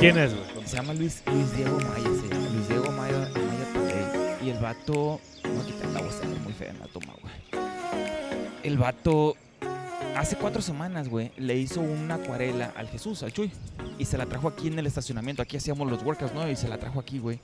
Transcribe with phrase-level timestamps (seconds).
[0.00, 0.64] ¿Quién es, güey?
[0.64, 4.38] Se llama Luis, Luis Diego Maya, se llama Luis Diego Maya, Maya.
[4.40, 5.20] Y el vato.
[5.42, 7.34] No, quitar la voz, muy fea en la toma, güey.
[8.62, 9.34] El vato.
[10.16, 13.50] Hace cuatro semanas, güey, le hizo una acuarela al Jesús, al Chuy.
[13.98, 15.42] Y se la trajo aquí en el estacionamiento.
[15.42, 16.48] Aquí hacíamos los workouts, ¿no?
[16.48, 17.40] Y se la trajo aquí, güey.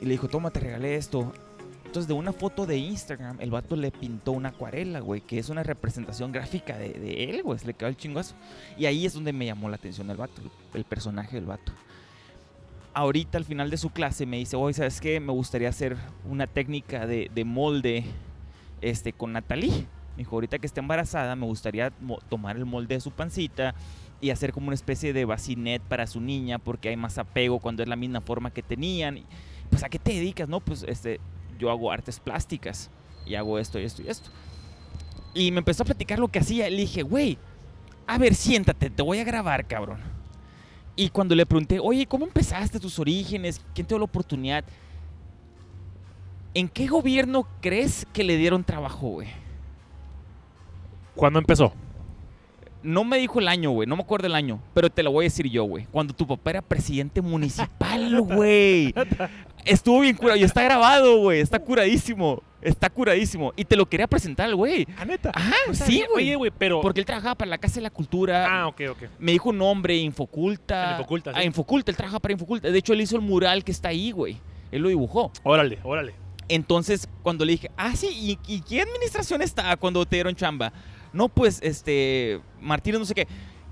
[0.00, 1.32] Y le dijo, toma, te regalé esto.
[1.88, 5.48] Entonces, de una foto de Instagram, el vato le pintó una acuarela, güey, que es
[5.48, 7.58] una representación gráfica de, él, güey.
[7.58, 8.34] Se le quedó el chingazo.
[8.76, 10.42] Y ahí es donde me llamó la atención el vato,
[10.74, 11.72] el personaje del vato.
[12.92, 15.18] Ahorita, al final de su clase, me dice, oye, ¿sabes qué?
[15.18, 15.96] Me gustaría hacer
[16.28, 18.04] una técnica de, de molde
[18.82, 19.70] este, con Natalie.
[19.70, 21.90] Me dijo, ahorita que esté embarazada, me gustaría
[22.28, 23.74] tomar el molde de su pancita
[24.20, 27.82] y hacer como una especie de bacinet para su niña, porque hay más apego cuando
[27.82, 29.20] es la misma forma que tenían.
[29.70, 30.50] Pues, ¿a qué te dedicas?
[30.50, 31.18] No, pues, este,
[31.58, 32.90] yo hago artes plásticas
[33.26, 34.30] y hago esto y esto y esto.
[35.34, 36.68] Y me empezó a platicar lo que hacía.
[36.70, 37.38] Le dije, güey,
[38.06, 39.98] a ver, siéntate, te voy a grabar, cabrón.
[40.96, 43.64] Y cuando le pregunté, oye, ¿cómo empezaste tus orígenes?
[43.74, 44.64] ¿Quién te dio la oportunidad?
[46.54, 49.28] ¿En qué gobierno crees que le dieron trabajo, güey?
[51.14, 51.72] ¿Cuándo empezó?
[52.82, 53.86] No me dijo el año, güey.
[53.86, 54.60] No me acuerdo el año.
[54.72, 55.86] Pero te lo voy a decir yo, güey.
[55.90, 58.94] Cuando tu papá era presidente municipal, güey.
[59.68, 60.38] Estuvo bien curado.
[60.38, 61.40] Y está grabado, güey.
[61.40, 62.42] Está curadísimo.
[62.60, 63.52] Está curadísimo.
[63.54, 64.86] Y te lo quería presentar al güey.
[64.96, 65.30] ¿Ah, neta?
[65.34, 66.26] Ajá, sí, güey.
[66.26, 66.80] Oye, güey, pero...
[66.80, 68.46] Porque él trabajaba para la Casa de la Cultura.
[68.48, 69.02] Ah, ok, ok.
[69.18, 70.86] Me dijo un nombre, Infoculta.
[70.86, 71.38] En Infoculta, sí.
[71.38, 71.90] Ah, Infoculta.
[71.90, 72.70] Él trabaja para Infoculta.
[72.70, 74.38] De hecho, él hizo el mural que está ahí, güey.
[74.72, 75.30] Él lo dibujó.
[75.44, 76.14] Órale, órale.
[76.48, 80.72] Entonces, cuando le dije, ah, sí, ¿y, y qué administración está cuando te dieron chamba?
[81.12, 83.28] No, pues, este, Martínez, no sé qué.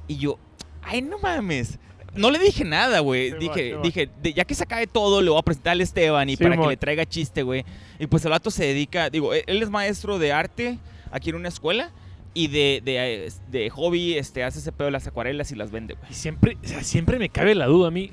[0.07, 0.39] Y yo,
[0.83, 1.79] ay, no mames.
[2.17, 3.31] No le dije nada, güey.
[3.31, 5.81] Sí, dije, sí, dije, de- ya que se acabe todo, le voy a presentar al
[5.81, 7.65] Esteban y Sí, para que le traiga chiste, güey.
[7.99, 10.79] Y pues el vato se dedica, digo, e- él es maestro de arte
[11.11, 11.91] aquí en una escuela
[12.35, 15.95] y de, de, de hobby este, hace ese pedo de las acuarelas y las vende,
[15.95, 16.11] güey.
[16.11, 18.11] Y siempre, o sea, siempre me cabe la duda a mí.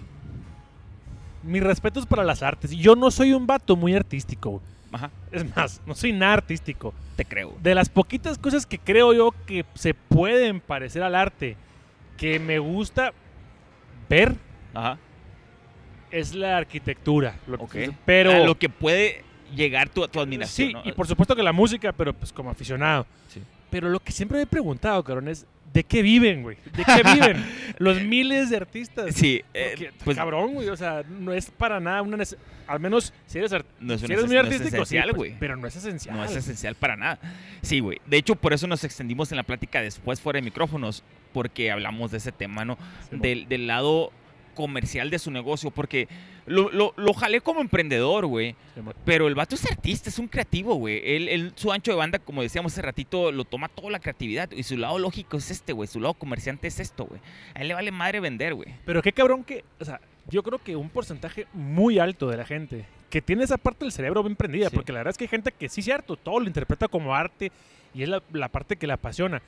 [1.44, 2.72] Mis respetos para las artes.
[2.72, 4.50] Yo no soy un vato muy artístico.
[4.52, 4.64] güey.
[4.94, 6.94] Ajá, Es más, no soy nada artístico.
[7.16, 7.54] te creo.
[7.62, 11.58] De las poquitas cosas que creo yo que se pueden parecer al arte,
[12.16, 13.12] que me gusta
[14.10, 14.36] ver,
[14.74, 14.98] Ajá.
[16.12, 17.36] es la arquitectura.
[17.48, 17.94] Lo que-.
[18.06, 18.32] Pero...
[18.32, 19.24] A lo que puede
[19.56, 20.68] llegar tu, tu admiración.
[20.68, 20.82] Sí, ¿no?
[20.84, 23.06] y por supuesto que la música, pero pues como aficionado.
[23.28, 23.42] Sí.
[23.70, 26.58] Pero lo que siempre me he preguntado, cabrón, es ¿de qué viven, güey?
[26.76, 27.44] ¿De qué viven
[27.80, 29.14] los miles de artistas?
[29.16, 32.18] Sí, eh, Porque, pues cabrón, güey, o sea, no es para nada una
[32.68, 34.96] al menos si eres, art- no es, si una eres muy no es artístico, sí,
[34.96, 35.36] esencial, pues, güey.
[35.40, 36.16] pero no es esencial.
[36.16, 37.20] no es esencial para nada.
[37.62, 38.00] Sí, güey.
[38.06, 41.04] De hecho, por eso nos extendimos en la plática después fuera de micrófonos,
[41.34, 42.78] porque hablamos de ese tema, ¿no?
[43.10, 44.12] Sí, del, del lado
[44.54, 46.08] comercial de su negocio, porque
[46.46, 48.56] lo, lo, lo jalé como emprendedor, güey.
[48.76, 51.02] sí, Pero el vato es artista, es un creativo, güey.
[51.16, 54.52] Él, él- su ancho de banda, como decíamos hace ratito, lo toma toda la creatividad.
[54.52, 55.88] Y su lado lógico es este, güey.
[55.88, 57.20] Su lado comerciante es esto, güey.
[57.56, 58.70] A él le vale madre vender, güey.
[58.86, 60.00] Pero qué cabrón que, o sea,
[60.30, 63.92] yo creo que un porcentaje muy alto de la gente que tiene esa parte del
[63.92, 64.76] cerebro bien prendida, Sí.
[64.76, 67.52] porque la verdad es que hay gente que sí, cierto, todo lo interpreta como arte
[67.94, 69.42] y es la, la parte que le apasiona.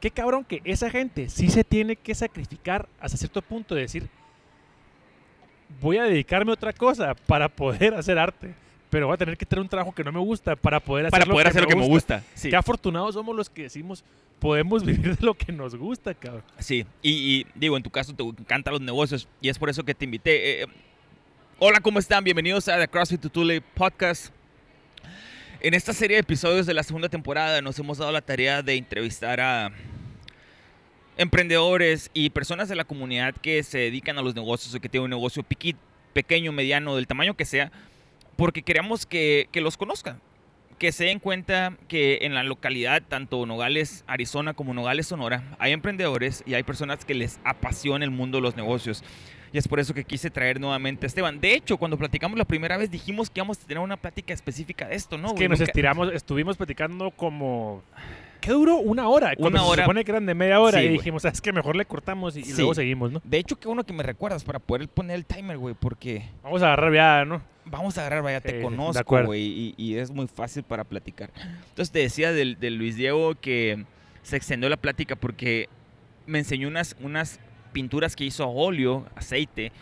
[0.00, 4.08] Qué cabrón que esa gente sí se tiene que sacrificar hasta cierto punto de decir,
[5.80, 8.54] voy a dedicarme a otra cosa para poder hacer arte,
[8.90, 11.10] pero voy a tener que tener un trabajo que no me gusta para poder hacer,
[11.10, 12.22] Para lo, poder que hacer lo que me gusta.
[12.34, 12.50] Sí.
[12.50, 14.04] Qué afortunados somos los que decimos,
[14.38, 16.42] podemos vivir de lo que nos gusta, cabrón.
[16.58, 19.84] Sí, y, y, digo, en tu caso te encantan los negocios y es por eso
[19.84, 20.62] que te invité.
[20.62, 20.66] Eh,
[21.58, 22.24] hola, ¿cómo están?
[22.24, 24.32] Bienvenidos a The CrossFit Tutule Podcast.
[25.60, 28.76] En esta serie de episodios de la segunda temporada nos hemos dado la tarea de
[28.76, 29.72] entrevistar a
[31.18, 35.04] emprendedores y personas de la comunidad que se dedican a los negocios o que tienen
[35.04, 35.76] un negocio piqui-
[36.14, 37.70] pequeño, mediano, del tamaño que sea,
[38.36, 40.20] porque queremos que, que los conozcan
[40.78, 45.72] que se den cuenta que en la localidad, tanto Nogales, Arizona como Nogales, Sonora, hay
[45.72, 49.02] emprendedores y hay personas que les apasiona el mundo de los negocios.
[49.52, 51.40] Y es por eso que quise traer nuevamente a Esteban.
[51.40, 54.86] De hecho, cuando platicamos la primera vez dijimos que íbamos a tener una plática específica
[54.86, 55.28] de esto, ¿no?
[55.28, 57.82] Es que nos estiramos, estuvimos platicando como...
[58.40, 58.76] ¿Qué duró?
[58.76, 59.34] Una hora.
[59.36, 59.82] Cuando Una se hora.
[59.84, 62.52] supone que eran de media hora Sí, y dijimos, ¿sabes que Mejor le cortamos y,
[62.54, 63.20] luego seguimos, ¿no?
[63.24, 66.62] De hecho, qué bueno que me recuerdas para poder poner el timer, güey, porque Vamos
[66.62, 67.42] a agarrar viada, ¿no?
[67.70, 71.30] vamos a agarrar, vaya, te conozco, güey, y, y es muy fácil para platicar.
[71.68, 73.84] Entonces te decía del, del Luis Diego que
[74.22, 75.68] se extendió la plática porque
[76.26, 77.40] me enseñó unas, unas
[77.72, 79.72] pinturas que hizo a óleo, aceite,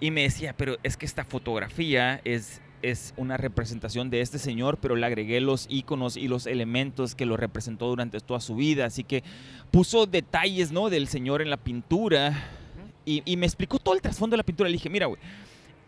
[0.00, 4.78] y me decía, pero es que esta fotografía es, es una representación de este señor,
[4.78, 8.86] pero le agregué los iconos y los elementos que lo representó durante toda su vida,
[8.86, 9.22] así que
[9.70, 10.90] puso detalles, ¿no?
[10.90, 12.50] Del señor en la pintura,
[13.04, 14.68] y, me explicó todo el trasfondo de la pintura.
[14.68, 15.20] Le dije, mira, güey,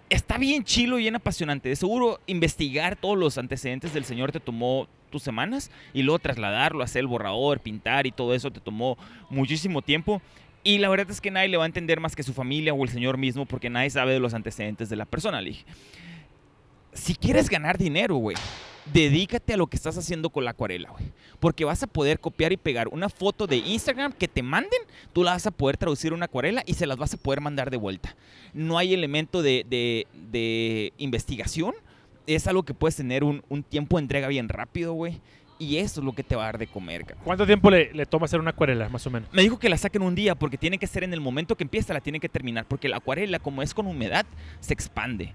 [0.08, 1.68] está bien chilo y bien apasionante.
[1.68, 6.82] De seguro investigar todos los antecedentes del señor te tomó tus semanas y luego trasladarlo,
[6.82, 8.96] hacer el borrador, pintar y todo eso te tomó
[9.30, 10.20] muchísimo tiempo.
[10.64, 12.82] Y la verdad es que nadie le va a entender más que su familia o
[12.82, 15.40] el señor mismo porque nadie sabe de los antecedentes de la persona.
[15.40, 15.64] Le dije,
[16.92, 18.36] si quieres ganar dinero, güey,
[18.92, 21.04] dedícate a lo que estás haciendo con la acuarela, güey.
[21.40, 24.80] Porque vas a poder copiar y pegar una foto de Instagram que te manden,
[25.12, 27.40] tú la vas a poder traducir a una acuarela y se las vas a poder
[27.40, 28.14] mandar de vuelta.
[28.52, 31.74] No hay elemento de, de- de investigación.
[32.26, 35.20] Es algo que puedes tener un, un tiempo de entrega bien rápido, güey.
[35.58, 37.22] Y eso es lo que te va a dar de comer, cabrón.
[37.24, 39.28] ¿Cuánto tiempo le, le toma hacer una acuarela, más o menos?
[39.32, 41.62] Me dijo que la saquen un día porque tiene que ser en el momento que
[41.62, 42.64] empieza, la tiene que terminar.
[42.66, 44.26] Porque la acuarela, como es con humedad,
[44.60, 45.34] se expande.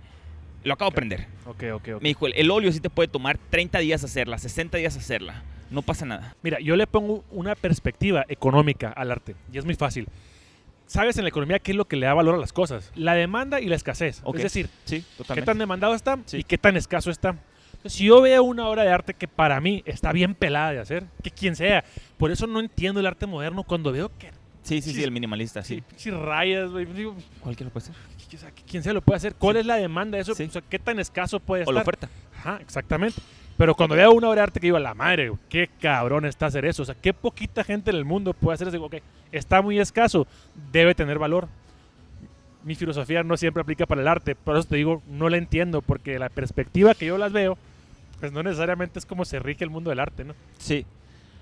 [0.68, 1.28] Lo acabo de aprender.
[1.46, 2.02] Ok, ok, ok.
[2.02, 5.44] Me dijo, el, el óleo sí te puede tomar 30 días hacerla, 60 días hacerla.
[5.70, 6.36] No pasa nada.
[6.44, 10.08] Mira, yo le pongo una perspectiva económica al arte y es muy fácil.
[10.86, 12.92] ¿Sabes en la economía qué es lo que le da valor a las cosas?
[12.96, 14.22] La demanda y la escasez.
[14.24, 14.38] Ok.
[14.38, 15.04] Es decir, Sí,
[15.34, 16.38] qué tan demandado está Sí.
[16.38, 17.36] y qué tan escaso está.
[17.74, 20.80] Entonces, si yo veo una obra de arte que para mí está bien pelada de
[20.80, 21.84] hacer, que quien sea,
[22.18, 24.32] por eso no entiendo el arte moderno cuando veo que
[24.64, 26.12] Sí, sí, sí, el minimalista, sí, sí.
[26.12, 26.86] rayas, güey,
[27.42, 27.96] Cualquiera puede ser.
[28.36, 29.36] O sea, quien sea lo puede hacer.
[29.36, 29.60] ¿Cuál Sí.
[29.62, 30.36] es la demanda de eso?
[30.36, 30.44] Sí.
[30.44, 31.96] O sea, ¿qué tan escaso puede O la estar?
[31.96, 32.10] oferta.
[32.38, 33.22] Ajá, exactamente.
[33.58, 36.66] Pero cuando veo una obra de arte que digo, la madre, qué cabrón está hacer
[36.66, 36.84] eso.
[36.84, 38.74] O sea, qué poquita gente en el mundo puede hacer eso.
[38.76, 38.96] Digo, ok,
[39.32, 40.28] está muy escaso,
[40.72, 41.48] debe tener valor.
[42.64, 45.82] Mi filosofía no siempre aplica para el arte, por eso te digo, no la entiendo,
[45.82, 47.58] porque la perspectiva que yo las veo,
[48.20, 50.34] pues no necesariamente es como se rige el mundo del arte, ¿no?
[50.60, 50.86] Sí.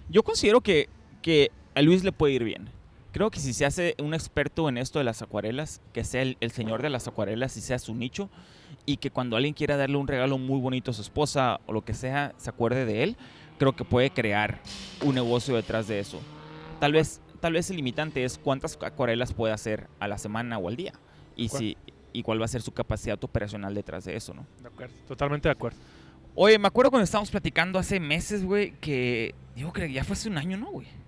[0.08, 0.88] Yo considero que,
[1.24, 2.70] que a Luis le puede ir bien.
[3.15, 6.35] Creo que si se hace un experto en esto de las acuarelas, que sea el,
[6.41, 8.29] el señor de las acuarelas y sea su nicho,
[8.85, 11.85] y que cuando alguien quiera darle un regalo muy bonito a su esposa o lo
[11.85, 13.15] que sea, se acuerde de él,
[13.57, 14.59] creo que puede crear
[15.01, 16.19] un negocio detrás de eso.
[16.81, 20.67] Tal vez, tal vez el limitante es cuántas acuarelas puede hacer a la semana o
[20.67, 20.91] al día.
[21.38, 21.62] Y, ¿Cuál?
[21.62, 21.77] si,
[22.12, 24.45] y cuál va a ser su capacidad operacional detrás de eso, ¿no?
[24.62, 25.77] De acuerdo, totalmente de acuerdo.
[26.35, 30.27] Oye, me acuerdo cuando estábamos platicando hace meses, güey, que digo que ya fue hace
[30.27, 31.05] un año, ¿no, güey?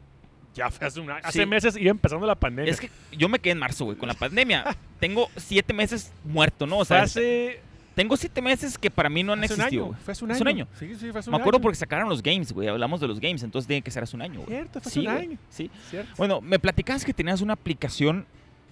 [0.58, 1.28] Ya fue hace, un año- Sí.
[1.30, 2.72] hace meses iba empezando la pandemia.
[2.72, 4.76] Es que yo me quedé en marzo, güey, con la pandemia.
[5.00, 6.80] Tengo siete meses muerto, ¿no?
[6.80, 7.60] O sea, hace,
[7.96, 9.86] tengo siete meses que para mí no han hace un existido.
[9.86, 9.98] año.
[10.04, 10.52] Fue hace un Hace año.
[10.52, 10.68] un año.
[10.80, 11.62] Sí, sí, fue hace un Me acuerdo año.
[11.64, 12.68] porque sacaron los games, güey.
[12.68, 14.50] Hablamos de los games, entonces tiene que ser hace un año, güey.
[14.50, 15.38] Cierto, fue hace Sí, un güey, año.
[15.50, 15.70] sí.
[15.90, 16.12] Cierto.
[16.18, 18.26] Bueno, me platicabas que tenías una aplicación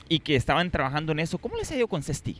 [0.09, 1.37] y que estaban trabajando en eso.
[1.37, 2.37] ¿Cómo les ha ido con Cesti?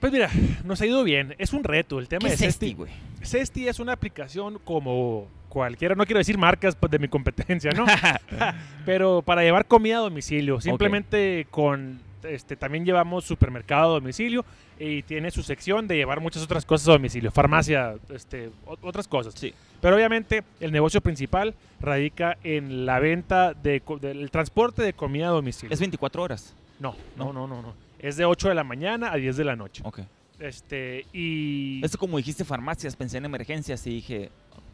[0.00, 0.28] Pues mira,
[0.64, 1.34] nos ha ido bien.
[1.38, 2.66] Es un reto el tema ¿Qué de es Cesti.
[2.66, 2.92] Cesti, güey?
[3.22, 7.86] Cesti es una aplicación como cualquiera, no quiero decir marcas pues, de mi competencia, ¿no?
[8.84, 14.44] Pero para llevar comida a domicilio, simplemente con este también llevamos supermercado a domicilio
[14.78, 19.34] y tiene su sección de llevar muchas otras cosas a domicilio, farmacia, este, otras cosas.
[19.36, 19.54] Sí.
[19.80, 25.30] Pero obviamente el negocio principal radica en la venta de del transporte de comida a
[25.30, 25.72] domicilio.
[25.72, 26.54] Es 24 horas.
[26.80, 27.74] no, no, no, no, no.
[28.00, 29.82] Es de 8 de la mañana a 10 de la noche.
[29.84, 30.00] Ok.
[30.40, 34.30] Este, y Esto como dijiste farmacias, pensé en emergencias y dije,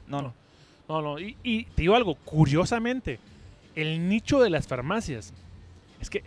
[0.09, 0.35] no, no.
[0.91, 3.21] No, no, y, te digo algo, curiosamente,
[3.77, 5.33] el nicho de las farmacias,
[6.01, 6.25] es que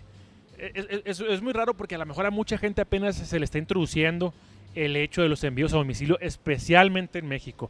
[0.58, 3.40] es, es- es- es muy raro porque a lo mejor a mucha gente apenas se
[3.40, 4.34] le está introduciendo
[4.74, 7.70] el hecho de los envíos a domicilio, especialmente en México.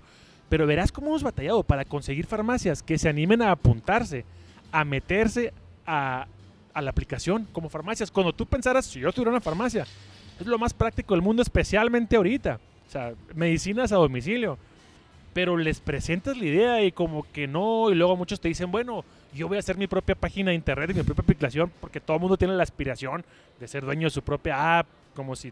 [0.49, 4.23] Pero verás cómo hemos batallado para conseguir farmacias que se animen a apuntarse,
[4.71, 5.51] a meterse
[5.87, 6.27] a,
[6.75, 8.11] a la aplicación como farmacias.
[8.11, 9.87] Cuando tú pensaras, si yo tuviera una farmacia,
[10.39, 12.59] es lo más práctico del mundo, especialmente ahorita.
[12.87, 14.59] O sea, medicinas a domicilio
[15.33, 19.03] pero les presentas la idea y como que no, y luego muchos te dicen, bueno,
[19.33, 22.15] yo voy a hacer mi propia página de internet y mi propia aplicación, porque todo
[22.17, 23.25] el mundo tiene la aspiración
[23.59, 25.51] de ser dueño de su propia app, como si...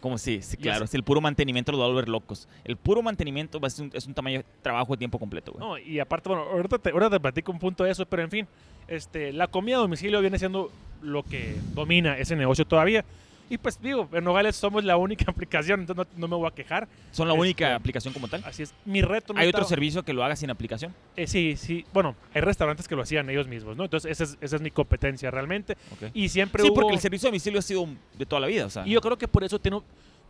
[0.00, 0.86] Como sí, sí, claro.
[0.86, 2.46] Si el puro mantenimiento los va a volver locos.
[2.62, 5.66] El puro mantenimiento va a ser un, es un tamaño trabajo de tiempo completo, güey.
[5.66, 8.30] No, y aparte, bueno, ahorita te, ahorita te platico un punto de eso, pero en
[8.30, 8.46] fin,
[8.86, 10.70] este, la comida a domicilio viene siendo
[11.02, 13.04] lo que domina ese negocio todavía.
[13.50, 16.54] Y pues digo, en Nogales somos la única aplicación, entonces no, no me voy a
[16.54, 16.86] quejar.
[17.12, 18.42] Son la este, única aplicación como tal.
[18.44, 20.94] Así es, mi reto no ¿Hay otro servicio que lo haga sin aplicación?
[21.16, 23.84] eh, sí, sí, bueno, hay restaurantes que lo hacían ellos mismos, ¿no?
[23.84, 25.76] Entonces esa es, esa es mi competencia realmente.
[26.12, 27.88] Y siempre Sí, hubo- porque el servicio a domicilio ha sido
[28.18, 28.86] de toda la vida, o sea.
[28.86, 29.80] Y yo creo que por eso tiene,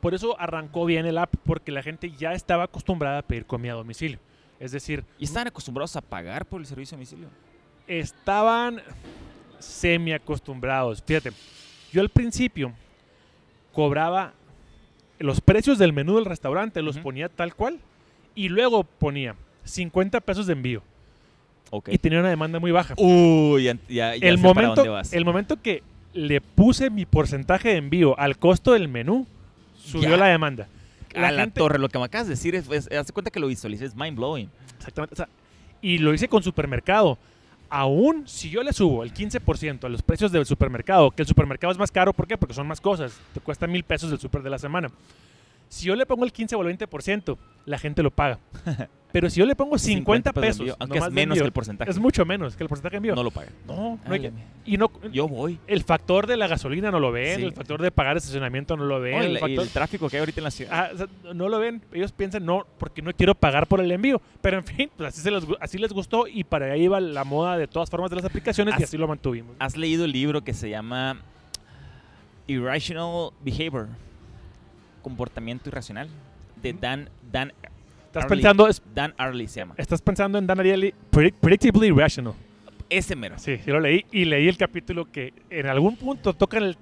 [0.00, 3.72] por eso arrancó bien el app, porque la gente ya estaba acostumbrada a pedir comida
[3.72, 4.18] a domicilio.
[4.60, 7.28] Es decir, ¿Y estaban acostumbrados a pagar por el servicio a domicilio?
[7.86, 8.82] estaban
[9.58, 11.02] semi acostumbrados.
[11.04, 11.32] Fíjate,
[11.92, 12.72] yo al principio
[13.78, 14.32] cobraba
[15.20, 17.78] los precios del menú del restaurante, los ponía tal cual,
[18.34, 20.82] y luego ponía 50 pesos de envío.
[21.70, 21.90] Ok.
[21.92, 22.94] Y tenía una demanda muy baja.
[22.96, 25.12] Uy, ya, ya, ya el, sé para momento, dónde vas.
[25.12, 29.28] el momento que le puse mi porcentaje de envío al costo del menú,
[29.76, 30.16] subió Ya.
[30.16, 30.66] la demanda.
[31.14, 33.38] a la torre, lo que me acabas de decir, es, es, haz de cuenta que
[33.38, 34.50] lo visualicé, es mind blowing.
[34.78, 35.14] Exactamente.
[35.14, 35.28] o sea,
[35.80, 37.16] y lo hice con supermercado.
[37.70, 41.72] Aún si yo le subo el 15% a los precios del supermercado, que el supermercado
[41.72, 42.38] es más caro, ¿por qué?
[42.38, 43.18] Porque son más cosas.
[43.34, 44.90] Te cuesta mil pesos el super de la semana.
[45.68, 48.38] Si yo le pongo el 15 o el 20%, la gente lo paga.
[49.10, 51.90] Pero si yo le pongo 50, de pesos, envío, aunque es menos que el porcentaje.
[51.90, 53.14] es mucho menos que el porcentaje de envío.
[53.14, 53.54] No lo pagan.
[53.66, 54.32] No, no hay que-
[54.66, 55.58] y no, Yo voy.
[55.66, 57.42] el factor de la gasolina no lo ven, Sí.
[57.46, 60.16] el factor de pagar estacionamiento no lo ven, y el y factor- el tráfico que
[60.16, 60.72] hay ahorita en la ciudad.
[60.74, 63.90] Ah, o sea, no lo ven, ellos piensan, no, porque no quiero pagar por el
[63.90, 64.20] envío.
[64.42, 67.00] Pero en fin, pues así, se les, gu- así les gustó y para ahí iba
[67.00, 69.56] la moda de todas formas de las aplicaciones y As- así lo mantuvimos.
[69.58, 71.22] ¿Has leído el libro que se llama
[72.46, 73.88] Irrational Behavior?
[75.02, 76.08] Comportamiento irracional.
[76.62, 77.52] De Dan, Dan,
[78.06, 78.36] Estás Arlie.
[78.36, 79.74] pensando, es- Dan Arley se llama.
[79.76, 82.34] estás pensando en Dan Ariely, Predict- Predictably Irrational.
[82.90, 83.38] Ese mero.
[83.38, 86.76] Sí, sí lo leí y leí el capítulo que en algún punto tocan el...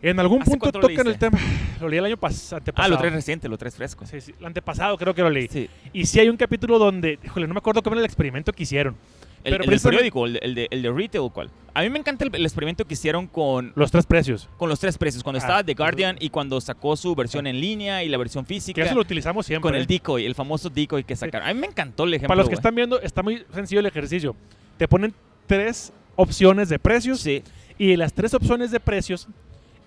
[0.00, 1.38] En algún ¿Hace punto tocan el tema.
[1.80, 4.06] Lo leí el año pas- Ah, lo traes reciente, lo traes fresco.
[4.06, 5.48] Sí, sí, el antepasado creo que lo leí.
[5.48, 5.68] Sí.
[5.92, 8.62] Y sí hay un capítulo donde, híjole, no me acuerdo cómo era el experimento que
[8.62, 8.96] hicieron.
[9.44, 11.50] El, Pero el del periódico, el de, el, de, el de retail, o ¿cuál?
[11.74, 14.48] A mí me encanta el, el experimento que hicieron con, Los tres precios.
[14.56, 15.22] con los tres precios.
[15.22, 18.44] Cuando Ah, estaba The Guardian y cuando sacó su versión en línea y la versión
[18.44, 18.82] Que física.
[18.82, 19.62] eso lo utilizamos siempre.
[19.70, 21.48] Con el decoy, el famoso decoy que sacaron.
[21.48, 22.28] A mí me encantó el ejemplo.
[22.28, 24.34] Para los que están viendo, está muy sencillo el ejercicio.
[24.76, 25.14] Te ponen
[25.46, 27.42] tres opciones de precios Sí,
[27.78, 29.28] y las tres opciones de precios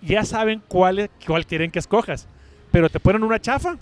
[0.01, 2.25] ya saben cuál, cuál quieren que escojas.
[2.71, 3.77] Pero te ponen una chafa,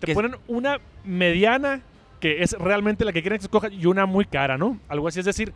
[0.00, 1.82] te Que ponen una mediana,
[2.20, 4.78] que es realmente la que quieren que escojas, y una muy cara, ¿no?
[4.88, 5.20] Algo así.
[5.20, 5.52] Es decir,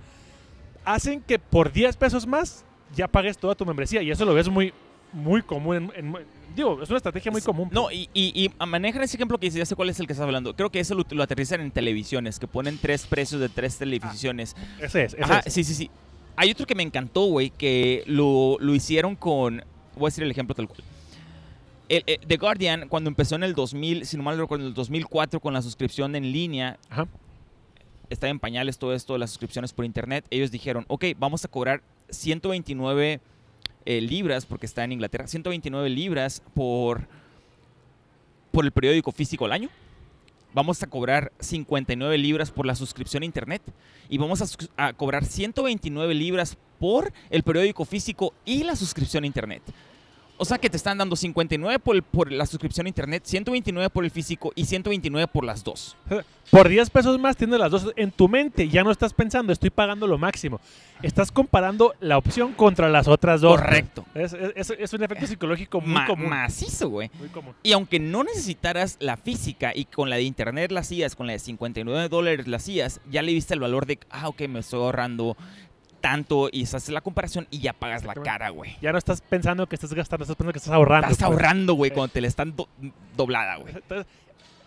[0.85, 2.65] hacen que por 10 pesos más
[2.95, 4.03] ya pagues toda tu membresía.
[4.03, 4.73] Y eso lo ves muy,
[5.13, 5.77] muy común.
[5.77, 6.17] en- en-
[6.55, 7.69] digo, es una estrategia muy común.
[7.73, 10.13] No, y, y, y manejan ese ejemplo que dice, ya sé cuál es el que
[10.13, 10.55] estás hablando.
[10.55, 14.55] Creo que eso lo, lo aterrizan en televisiones, que ponen tres precios de tres televisiones.
[14.79, 15.53] Ese es, ese Ajá, es.
[15.53, 15.91] sí, sí, sí.
[16.37, 19.63] Hay otro que me encantó, güey, que lo, lo hicieron con...
[19.97, 20.81] Voy a decir el ejemplo tal cual.
[21.93, 24.75] El, eh, The Guardian, cuando empezó en el 2000, si no mal recuerdo, en el
[24.75, 27.07] 2004 con la suscripción en línea, Ajá.
[28.09, 31.49] está en pañales todo esto de las suscripciones por internet, ellos dijeron, ok, vamos a
[31.49, 33.21] cobrar 129
[33.85, 37.07] eh, libras, porque está en Inglaterra, 129 libras por,
[38.53, 39.69] por el periódico físico al año.
[40.55, 43.61] Vamos a cobrar 59 libras por la suscripción a internet
[44.09, 44.47] y vamos a,
[44.87, 49.63] a cobrar 129 libras por el periódico físico y la suscripción a internet.
[50.39, 53.91] O sea que te están dando 59 por, el- por la suscripción a internet, 129
[53.91, 55.97] por el físico y 129 por las dos.
[56.51, 58.69] Por 10 pesos más tienes las dos en tu mente.
[58.69, 60.61] Ya no estás pensando, estoy pagando lo máximo.
[61.01, 63.53] Estás comparando la opción contra las otras dos.
[63.61, 64.05] Correcto.
[64.15, 66.29] Es, es- es- es un efecto psicológico muy Ma- común.
[66.31, 67.11] Macizo, güey.
[67.21, 67.55] Muy común.
[67.63, 71.35] Y aunque no necesitaras la física y con la de internet la hacías, con la
[71.35, 74.81] de 59 dólares la hacías, ya le viste el valor de, ah, ok, me estoy
[74.81, 75.37] ahorrando
[76.03, 78.77] tanto y se hace la comparación y ya pagas la cara, güey.
[78.83, 81.07] Ya no estás pensando que estás gastando, estás pensando que estás ahorrando.
[81.09, 81.33] Estás pues.
[81.33, 81.95] ahorrando, güey, Eh.
[81.95, 82.69] cuando te la están do-
[83.17, 83.73] doblada, güey.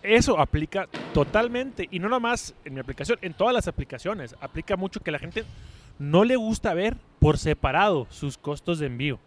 [0.01, 1.87] Eso aplica totalmente.
[1.91, 4.35] Y no nomás en mi aplicación, en todas las aplicaciones.
[4.41, 5.43] Aplica mucho que la gente
[5.99, 9.19] no le gusta ver por separado sus costos de envío.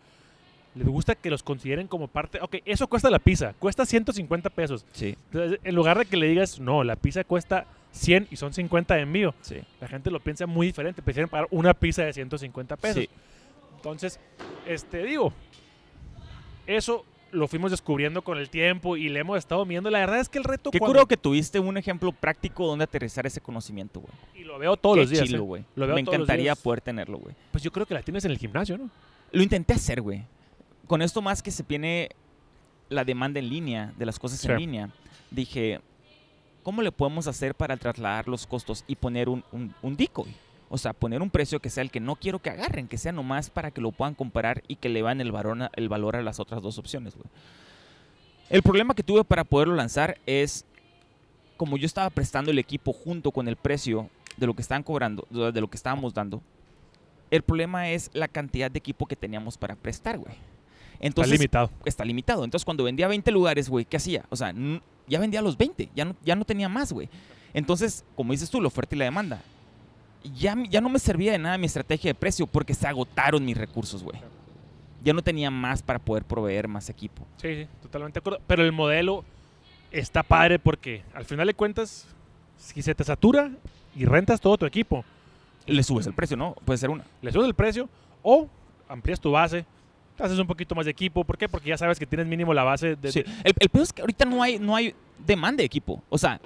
[0.78, 2.38] Les gusta que los consideren como parte.
[2.40, 3.54] Ok, eso cuesta la pizza.
[3.58, 4.84] Cuesta 150 pesos.
[4.92, 8.52] Sí, Entonces, en lugar de que le digas, no, la pizza cuesta 100 y son
[8.52, 9.56] 50 de envío, sí.
[9.80, 11.02] la gente lo piensa muy diferente.
[11.02, 13.02] Prefieren pagar una pizza de 150 pesos.
[13.04, 13.08] Sí.
[13.76, 14.20] Entonces,
[14.66, 15.32] este, digo,
[16.66, 19.90] eso lo fuimos descubriendo con el tiempo y le hemos estado viendo.
[19.90, 20.70] La verdad es que el reto.
[20.70, 24.12] Qué cuando- que tuviste un ejemplo práctico donde aterrizar ese conocimiento, güey.
[24.34, 25.24] Y lo veo todos Qué los días.
[25.26, 25.64] chilo, ¿eh?
[25.74, 26.58] Lo veo Me todos los encantaría días.
[26.58, 27.34] poder tenerlo, güey.
[27.52, 28.90] Pues yo creo que la tienes en el gimnasio, ¿no?
[29.32, 30.24] Lo intenté hacer, güey.
[30.88, 32.08] Con esto más que se viene
[32.88, 34.90] la demanda en línea, de las cosas en línea,
[35.30, 35.80] dije,
[36.62, 40.34] ¿cómo le podemos hacer para trasladar los costos y poner un, un, un decoy?
[40.70, 43.12] O sea, poner un precio que sea el que no quiero que agarren, que sea
[43.12, 46.22] nomás para que lo puedan comparar y que le van el a, el valor a
[46.22, 47.28] las otras dos opciones, güey.
[48.48, 50.64] El problema que tuve para poderlo lanzar es,
[51.58, 55.26] como yo estaba prestando el equipo junto con el precio de lo que estaban cobrando,
[55.30, 56.40] de lo que estábamos dando,
[57.30, 60.34] el problema es la cantidad de equipo que teníamos para prestar, güey.
[61.00, 61.70] Entonces, Está limitado.
[61.84, 62.44] está limitado.
[62.44, 64.24] Entonces, cuando vendía 20 lugares, güey, ¿qué hacía?
[64.30, 64.52] O sea,
[65.06, 67.08] ya vendía los 20, ya no, ya no tenía más, güey.
[67.54, 69.40] Entonces, como dices tú, la oferta y la demanda.
[70.36, 73.56] Ya, ya no me servía de nada mi estrategia de precio porque se agotaron mis
[73.56, 74.18] recursos, güey.
[75.04, 77.24] Ya no tenía más para poder proveer más equipo.
[77.40, 78.40] Sí, sí, totalmente de acuerdo.
[78.46, 79.24] Pero el modelo
[79.92, 82.06] está padre porque al final de cuentas,
[82.58, 83.50] si se te satura
[83.96, 85.04] y rentas todo tu equipo,
[85.66, 86.54] Le subes el precio, ¿no?
[86.64, 87.04] Puede ser una.
[87.22, 87.88] le subes el precio
[88.22, 88.48] o
[88.88, 89.64] amplías tu base,
[90.22, 91.24] haces un poquito más de equipo.
[91.24, 91.48] ¿Por qué?
[91.48, 93.12] Porque ya sabes que tienes mínimo la base de...
[93.12, 93.20] Sí.
[93.44, 94.94] El, el peor es que ahorita no hay, no hay
[95.24, 96.02] demanda de equipo.
[96.08, 96.40] O sea,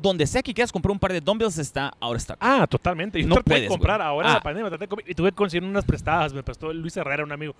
[0.00, 2.36] donde sea que quieras comprar un par de dumbbells está ahora está.
[2.40, 3.20] Ah, totalmente.
[3.20, 4.08] Yo No traté de puedes, comprar güey.
[4.08, 4.34] ahora Ah.
[4.34, 6.32] la pandemia traté de comprar- y tuve que conseguir unas prestadas.
[6.32, 7.54] Me prestó Luis Herrera, un amigo.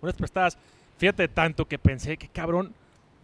[0.00, 0.56] Unas prestadas.
[0.98, 2.72] Fíjate tanto que pensé, qué cabrón,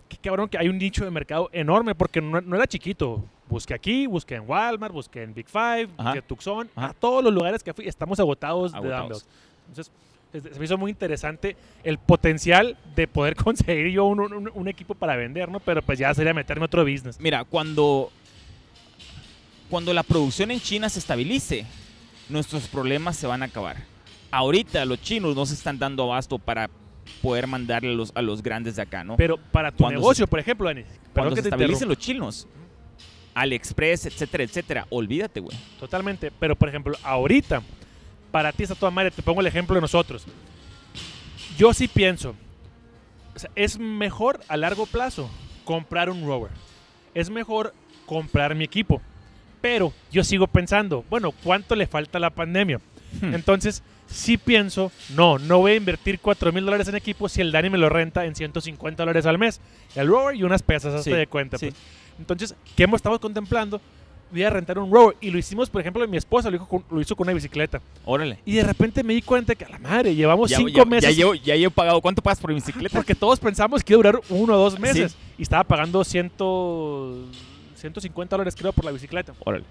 [0.08, 3.24] qué cabrón que hay un nicho de mercado enorme porque no, no era chiquito.
[3.48, 6.02] Busqué aquí, busqué en Walmart, busqué en Big Five, Ajá.
[6.04, 6.70] busqué en Tucson.
[6.74, 6.88] Ajá.
[6.88, 9.02] A todos los lugares que fui estamos agotados, de Agotados.
[9.08, 9.26] dumbbells.
[9.68, 9.92] Entonces,
[10.32, 14.94] Se me hizo muy interesante el potencial de poder conseguir yo un, un- un equipo
[14.94, 15.60] para vender, ¿no?
[15.60, 17.18] Pero pues ya sería meterme a otro business.
[17.20, 18.10] Mira, cuando,
[19.70, 21.64] cuando la producción en China se estabilice,
[22.28, 23.76] nuestros problemas se van a acabar.
[24.30, 26.68] Ahorita los chinos no se están dando abasto para
[27.22, 29.16] poder mandarle a los, a los grandes de acá, ¿no?
[29.16, 32.46] Pero para tu Cuando negocio, por ejemplo, Dani, Cuando que se te estabilicen los chinos,
[33.34, 35.56] AliExpress, etcétera, etcétera, olvídate, güey.
[35.80, 36.30] Totalmente.
[36.38, 37.62] Pero, por ejemplo, ahorita,
[38.30, 39.10] para ti está toda madre.
[39.10, 40.24] Te pongo el ejemplo de nosotros.
[41.56, 42.34] Yo sí pienso,
[43.34, 45.28] o sea, es mejor a largo plazo
[45.64, 46.50] comprar un rover.
[47.14, 47.74] Es mejor
[48.06, 49.00] comprar mi equipo.
[49.60, 52.80] Pero yo sigo pensando, bueno, ¿cuánto le falta a la pandemia?
[53.20, 53.34] Hmm.
[53.34, 57.50] Entonces, sí pienso, no, no voy a invertir 4 mil dólares en equipo si el
[57.50, 59.60] Dani me lo renta en 150 dólares al mes.
[59.96, 61.58] El rover y unas pesas, hazte Sí, de cuenta.
[61.58, 61.70] sí.
[61.70, 61.82] pues.
[62.20, 63.80] Entonces, ¿qué hemos estado contemplando?
[64.30, 65.16] Voy a rentar un rover.
[65.20, 67.80] Y lo hicimos, por ejemplo, mi esposa lo hizo con, lo hizo con una bicicleta.
[68.04, 68.38] Órale.
[68.44, 71.10] Y de repente me di cuenta que a la madre, llevamos Ya, cinco ya- meses.
[71.10, 72.00] Ya llevo, ya llevo pagado.
[72.00, 72.96] ¿Cuánto pagas por mi bicicleta?
[72.98, 75.12] Porque todos pensamos que iba a durar uno o dos meses.
[75.12, 75.18] Sí.
[75.38, 77.14] Y estaba pagando ciento,
[77.76, 79.32] 150 dólares, creo, por la bicicleta.
[79.44, 79.64] Órale.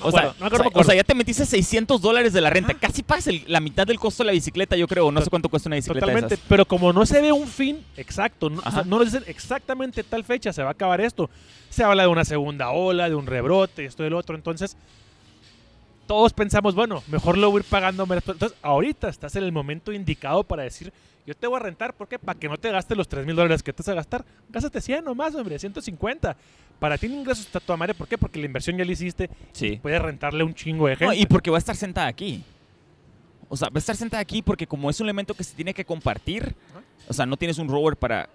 [0.00, 2.72] O sea, acuerdo, o sea- o ya te metiste 600 dólares de la renta.
[2.72, 2.80] Ajá.
[2.80, 5.10] Casi pagas el- la mitad del costo de la bicicleta, yo creo.
[5.10, 6.46] No sé cuánto cuesta una bicicleta de Totalmente, esas.
[6.48, 10.52] pero como no se ve un fin exacto, no, no nos dicen exactamente tal fecha
[10.52, 11.30] se va a acabar esto.
[11.70, 14.36] Se habla de una segunda ola, de un rebrote, esto y lo otro.
[14.36, 14.76] Entonces,
[16.06, 18.04] todos pensamos, bueno, mejor lo voy a ir pagando.
[18.10, 20.92] Entonces, ahorita estás en el momento indicado para decir,
[21.26, 22.18] yo te voy a rentar, ¿por qué?
[22.18, 24.24] Para que no te gastes los 3 mil dólares que te vas a gastar.
[24.48, 26.36] Gástate 100 nomás, hombre, 150.
[26.78, 28.16] Para ti el ingreso está tu madre, ¿por qué?
[28.18, 29.78] Porque la inversión ya la hiciste, Sí.
[29.82, 31.16] puedes rentarle un chingo de No, gente.
[31.16, 32.42] y porque va a estar sentada aquí.
[33.48, 35.72] O sea, va a estar sentada aquí porque como es un elemento que se tiene
[35.72, 36.82] que compartir, Ajá.
[37.08, 38.28] o sea, no tienes un rover para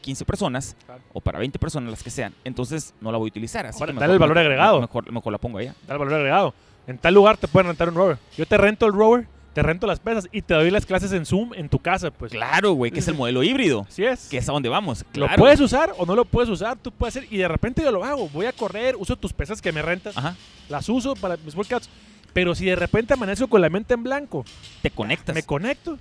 [0.00, 1.00] 15 personas Claro.
[1.12, 2.32] o para 20 personas, las que sean.
[2.44, 3.66] Entonces, no la voy a utilizar.
[3.66, 4.80] Así Ahora, que dale el valor agregado.
[4.80, 5.74] Mejor, mejor la pongo allá.
[5.86, 6.54] da el valor agregado.
[6.86, 8.18] En tal lugar te pueden rentar un rover.
[8.36, 11.26] Yo te rento el rover, te rento las pesas y te doy las clases en
[11.26, 12.32] Zoom en tu casa, pues.
[12.32, 13.84] Claro, güey, que es el modelo híbrido.
[13.88, 14.28] Así es.
[14.28, 15.04] Que es a donde vamos.
[15.14, 17.92] Lo puedes usar o no lo puedes usar, tú puedes hacer y de repente yo
[17.92, 18.28] lo hago.
[18.30, 20.36] Voy a correr, uso tus pesas que me rentas, Ajá.
[20.68, 21.88] las uso para mis workouts.
[22.32, 24.44] Pero si de repente amanezco con la mente en blanco,
[24.80, 25.34] Te conectas.
[25.34, 25.98] me conecto.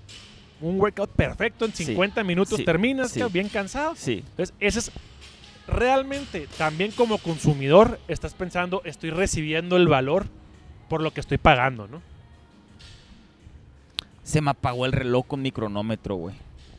[0.61, 3.21] Un workout perfecto, en Sí, 50 minutos sí, terminas, sí.
[3.33, 3.95] bien cansado.
[3.97, 4.23] Sí.
[4.29, 4.91] Entonces, ese es
[5.67, 10.27] realmente también como consumidor estás pensando, estoy recibiendo el valor
[10.89, 12.01] por lo que estoy pagando, ¿no?
[14.31, 16.35] Se me apagó el reloj con mi cronómetro, güey.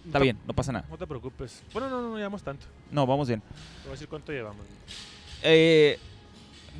[0.06, 0.86] Está No- bien, no pasa nada.
[0.88, 1.62] No te preocupes.
[1.74, 2.64] Bueno, no, no, no llevamos tanto.
[2.90, 3.40] No, vamos bien.
[3.40, 3.46] Te
[3.84, 4.64] voy a decir cuánto llevamos.
[5.42, 5.98] Eh,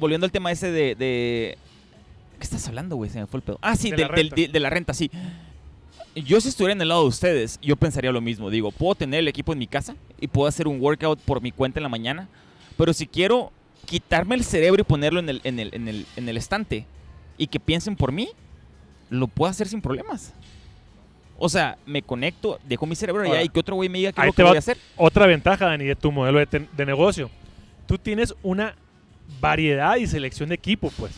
[0.01, 1.59] volviendo al tema ese de, de-
[2.39, 3.11] ¿Qué estás hablando, güey?
[3.11, 3.59] Se me fue el pedo.
[3.61, 5.11] Ah, sí, De la de la renta, sí.
[6.15, 8.49] Yo si estuviera en el lado de ustedes, yo pensaría lo mismo.
[8.51, 11.53] Digo, puedo tener el equipo en mi casa y puedo hacer un workout por mi
[11.53, 12.29] cuenta en la mañana,
[12.79, 13.53] pero si quiero
[13.87, 16.87] quitarme el cerebro y ponerlo en el, en el, en el, en el estante
[17.39, 18.31] y que piensen por mí,
[19.11, 20.33] lo puedo hacer sin problemas.
[21.45, 24.21] O sea, me conecto, dejo mi cerebro allá y que otro güey me diga qué
[24.21, 24.79] es lo que voy a hacer.
[24.97, 27.31] Otra ventaja, Dani, de tu modelo de, de negocio.
[27.87, 28.77] Tú tienes una
[29.41, 31.13] variedad y selección de equipo, pues.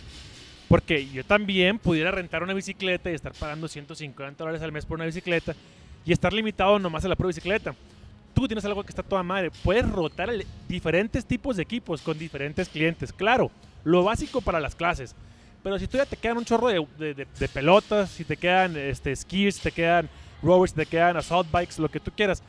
[0.68, 4.96] Porque yo también pudiera rentar una bicicleta y estar pagando 150 dólares al mes por
[4.96, 5.54] una bicicleta
[6.06, 7.74] y estar limitado nomás a la pura bicicleta.
[8.34, 9.50] Tú tienes algo que está toda madre.
[9.62, 13.12] Puedes rotar el- diferentes tipos de equipos con diferentes clientes.
[13.12, 13.50] Claro,
[13.84, 15.14] lo básico para las clases.
[15.64, 18.36] Pero si tú ya te quedan un chorro de, de- de- de pelotas, si te
[18.36, 20.08] quedan este, skis, te quedan
[20.42, 22.42] rowers, te quedan assault bikes, lo que tú quieras.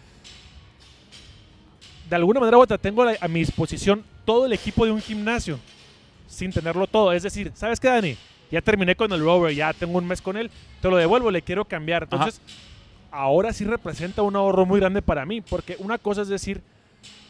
[2.10, 5.02] De alguna manera u otra, tengo a, a mi disposición todo el equipo de un
[5.02, 5.58] gimnasio
[6.28, 7.14] sin tenerlo todo.
[7.14, 8.18] Es decir, ¿sabes qué, Dani?
[8.52, 10.52] Ya terminé con el rover, ya tengo un mes con él,
[10.82, 12.04] te lo devuelvo, le quiero cambiar.
[12.04, 12.40] Entonces,
[13.12, 16.62] ahora sí representa un ahorro muy grande para mí, porque una cosa es decir,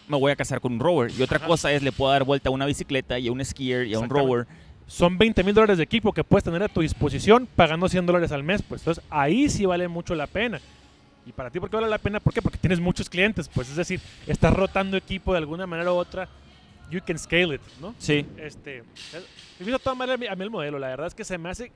[0.07, 1.11] Me voy a casar con un rover.
[1.17, 1.47] Y otra Ajá.
[1.47, 3.99] cosa es, le puedo dar vuelta a una bicicleta y a un skier y a
[3.99, 4.45] un rover.
[4.87, 8.31] Son 20 mil dólares de equipo que puedes tener a tu disposición pagando 100 dólares
[8.31, 8.61] al mes.
[8.61, 10.59] Pues entonces ahí sí vale mucho la pena.
[11.25, 12.19] Y para ti, ¿por qué vale la pena?
[12.19, 12.41] ¿Por qué?
[12.41, 13.49] Porque tienes muchos clientes.
[13.49, 16.27] Pues es decir, estás rotando equipo de alguna manera u otra.
[16.91, 17.95] You can scale it, ¿no?
[17.97, 18.25] Sí.
[18.37, 19.25] Este, es-
[19.59, 20.77] me hizo toda madre a mí, a mí el modelo.
[20.77, 21.71] La verdad es que se me hace,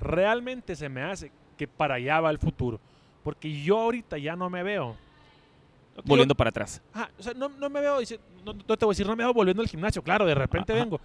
[0.00, 2.78] realmente se me hace que para allá va el futuro.
[3.24, 4.96] Porque yo ahorita ya no me veo.
[6.04, 6.80] Volviendo para atrás.
[6.92, 7.98] Ajá, o sea, no, no me veo,
[8.44, 10.72] no, no te voy a decir, no me veo volviendo al gimnasio, claro, de repente
[10.72, 10.82] Ajá.
[10.84, 11.00] vengo,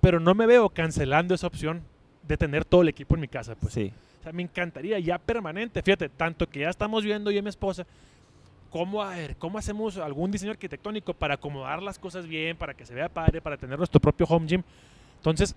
[0.00, 1.82] pero no me veo cancelando esa opción
[2.26, 3.72] de tener todo el equipo en mi casa, pues.
[3.74, 3.92] sí.
[4.20, 7.48] O sea, me encantaría ya permanente, fíjate, tanto que ya estamos viendo yo y mi
[7.50, 7.86] esposa,
[8.70, 12.84] cómo, a ver, cómo hacemos algún diseño arquitectónico para acomodar las cosas bien, para que
[12.84, 14.62] se vea padre, para tener nuestro propio home gym.
[15.18, 15.54] Entonces,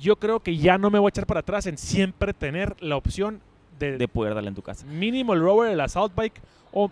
[0.00, 2.96] yo creo que ya no me voy a echar para atrás en siempre tener la
[2.96, 3.40] opción
[3.78, 4.86] de, De poder darle en tu casa.
[4.86, 6.40] mínimo el rower, el assault bike
[6.72, 6.90] o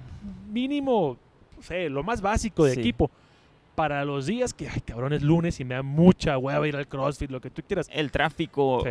[0.52, 1.16] mínimo,
[1.56, 2.80] no sé, lo más básico de Sí.
[2.80, 3.10] equipo
[3.74, 6.86] para los días que, ay, cabrón, es lunes y me da mucha hueva ir al
[6.86, 7.88] CrossFit, lo que tú quieras.
[7.92, 8.82] El tráfico.
[8.84, 8.90] Sí.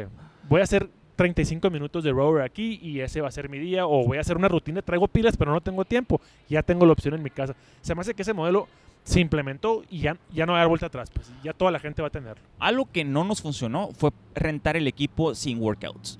[0.49, 3.85] Voy a hacer 35 minutos de rower aquí y ese va a ser mi día.
[3.85, 6.21] O voy a hacer una rutina, traigo pilas, pero no tengo tiempo.
[6.49, 7.55] Ya tengo la opción en mi casa.
[7.81, 8.67] Se me hace que ese modelo
[9.03, 11.09] se implementó y ya, ya no va a dar vuelta atrás.
[11.11, 12.43] Pues ya toda la gente va a tenerlo.
[12.59, 16.19] Algo que no nos funcionó fue rentar el equipo sin workouts.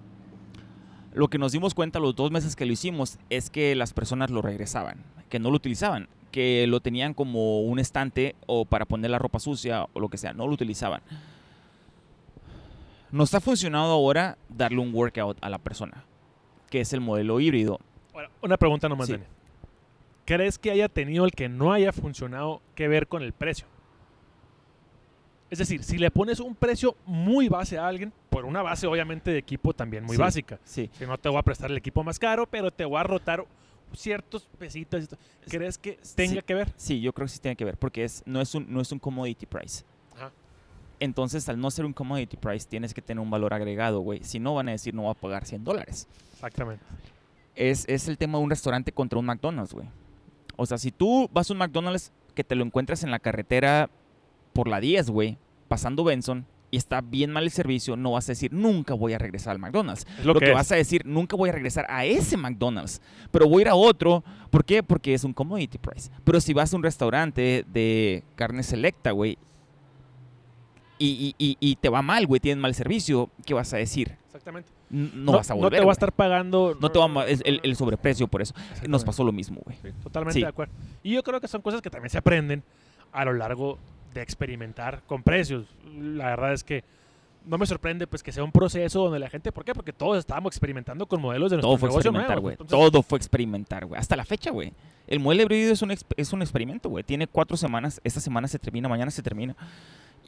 [1.14, 4.32] Lo que nos dimos cuenta los dos meses que lo hicimos es que las personas
[4.32, 9.12] lo regresaban, que no lo utilizaban, que lo tenían como un estante o para poner
[9.12, 11.02] la ropa sucia o lo que sea, no lo utilizaban.
[13.12, 16.04] Nos ha funcionado ahora darle un workout a la persona,
[16.72, 17.80] que es el modelo híbrido.
[18.42, 19.14] Una pregunta nomás, Sí.
[19.14, 19.26] Dani.
[20.26, 23.68] ¿Crees que haya tenido el que no haya funcionado que ver con el precio?
[25.52, 29.30] Es decir, si le pones un precio muy base a alguien, por una base obviamente
[29.30, 30.22] de equipo también muy Sí.
[30.22, 30.60] básica.
[30.64, 33.04] Sí, Si no te voy a prestar el equipo más caro, pero te voy a
[33.04, 33.46] rotar
[33.96, 35.08] ciertos pesitos.
[35.50, 36.42] ¿Crees que tenga Sí.
[36.46, 36.74] que ver?
[36.78, 38.92] sí, yo creo que sí tiene que ver, porque es, no, es un, no es
[38.92, 39.84] un commodity price.
[40.16, 40.32] Ajá.
[41.00, 44.24] Entonces, al no ser un commodity price, tienes que tener un valor agregado, güey.
[44.24, 46.08] Si no, van a decir, no va a pagar 100 dólares.
[46.34, 46.84] Exactamente.
[47.56, 49.88] es, es el tema de un restaurante contra un McDonald's, güey.
[50.56, 53.90] O sea, si tú vas a un McDonald's que te lo encuentras en la carretera
[54.54, 58.32] por la 10, güey, pasando Benson, y está bien mal el servicio, no vas a
[58.32, 60.08] decir, nunca voy a regresar al McDonald's.
[60.24, 60.54] Lo, lo, que, es.
[60.56, 63.76] vas a decir, nunca voy a regresar a ese McDonald's, pero voy a ir a
[63.76, 64.24] otro.
[64.50, 64.82] ¿Por qué?
[64.82, 66.10] Porque es un commodity price.
[66.24, 69.38] Pero si vas a un restaurante de carne selecta, güey,
[70.98, 74.16] y, y- y- y te va mal, güey, tienes mal servicio, ¿qué vas a decir?
[74.26, 74.70] Exactamente.
[74.90, 75.74] No, vas a volver.
[75.74, 76.78] No te va a estar pagando.
[76.80, 78.54] No te va el, el sobreprecio por eso.
[78.88, 79.78] Nos pasó lo mismo, güey.
[79.82, 80.42] Sí, totalmente Sí.
[80.42, 80.74] de acuerdo.
[81.04, 82.64] Y yo creo que son cosas que también se aprenden
[83.12, 83.78] a lo largo
[84.14, 85.66] de experimentar con precios.
[85.96, 86.84] La verdad es que
[87.46, 89.74] no me sorprende pues que sea un proceso donde la gente, ¿por qué?
[89.74, 92.58] Porque todos estábamos experimentando con modelos de nuestro Todo fue experimentar, güey.
[92.58, 94.00] Todo fue experimentar, güey.
[94.00, 94.74] Hasta la fecha, güey.
[95.08, 97.04] El mueble híbrido es un, es un experimento, güey.
[97.04, 98.00] Tiene cuatro semanas.
[98.04, 99.56] Esta semana se termina, mañana se termina.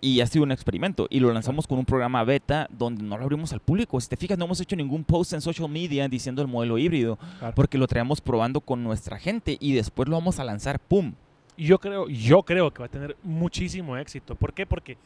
[0.02, 1.08] Y ha sido un experimento.
[1.10, 4.00] Y lo lanzamos con un programa beta donde no lo abrimos al público.
[4.02, 7.18] Si te fijas, no hemos hecho ningún post en social media diciendo el modelo híbrido.
[7.40, 7.56] Claro.
[7.56, 9.58] Porque lo traemos probando con nuestra gente.
[9.60, 11.14] Y después lo vamos a lanzar, ¡pum!
[11.58, 14.36] Y yo creo, yo creo que va a tener muchísimo éxito.
[14.36, 14.66] ¿Por qué?
[14.66, 14.98] Porque,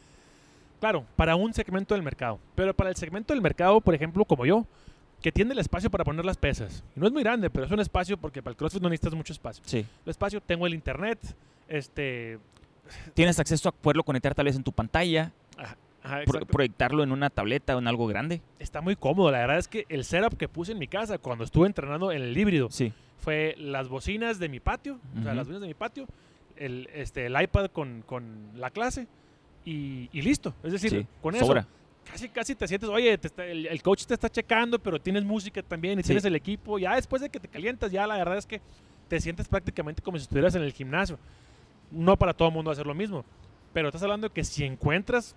[0.80, 4.44] claro, para un segmento del mercado, pero para el segmento del mercado, por ejemplo, como
[4.46, 4.66] yo,
[5.22, 6.82] que tiene el espacio para poner las pesas.
[6.96, 9.14] Y no es muy grande, pero es un espacio porque para el CrossFit no necesitas
[9.14, 9.62] mucho espacio.
[9.66, 9.78] Sí.
[10.04, 11.18] El espacio, tengo el internet,
[11.68, 12.38] este...
[13.14, 15.30] Tienes acceso a poderlo conectar tal vez en tu pantalla.
[15.56, 18.40] ajá, pro- proyectarlo en una tableta o en algo grande.
[18.58, 19.30] está muy cómodo.
[19.30, 22.22] La verdad es que el setup que puse en mi casa cuando estuve entrenando en
[22.22, 22.92] el híbrido Sí.
[23.18, 26.06] fue las bocinas de mi patio, o sea, las bocinas de mi patio,
[26.60, 29.08] el, este, el iPad con, con la clase
[29.64, 30.54] y, y listo.
[30.62, 31.06] Es decir, Sí.
[31.20, 31.66] con eso Sobra.
[32.04, 35.24] casi casi te sientes, oye, te está- el, el coach te está checando, pero tienes
[35.24, 36.08] música también y Sí.
[36.08, 36.78] tienes el equipo.
[36.78, 38.60] Ya después de que te calientas, ya la verdad es que
[39.08, 41.18] te sientes prácticamente como si estuvieras en el gimnasio.
[41.90, 43.24] No para todo el mundo hacer lo mismo,
[43.72, 45.34] pero estás hablando de que si encuentras,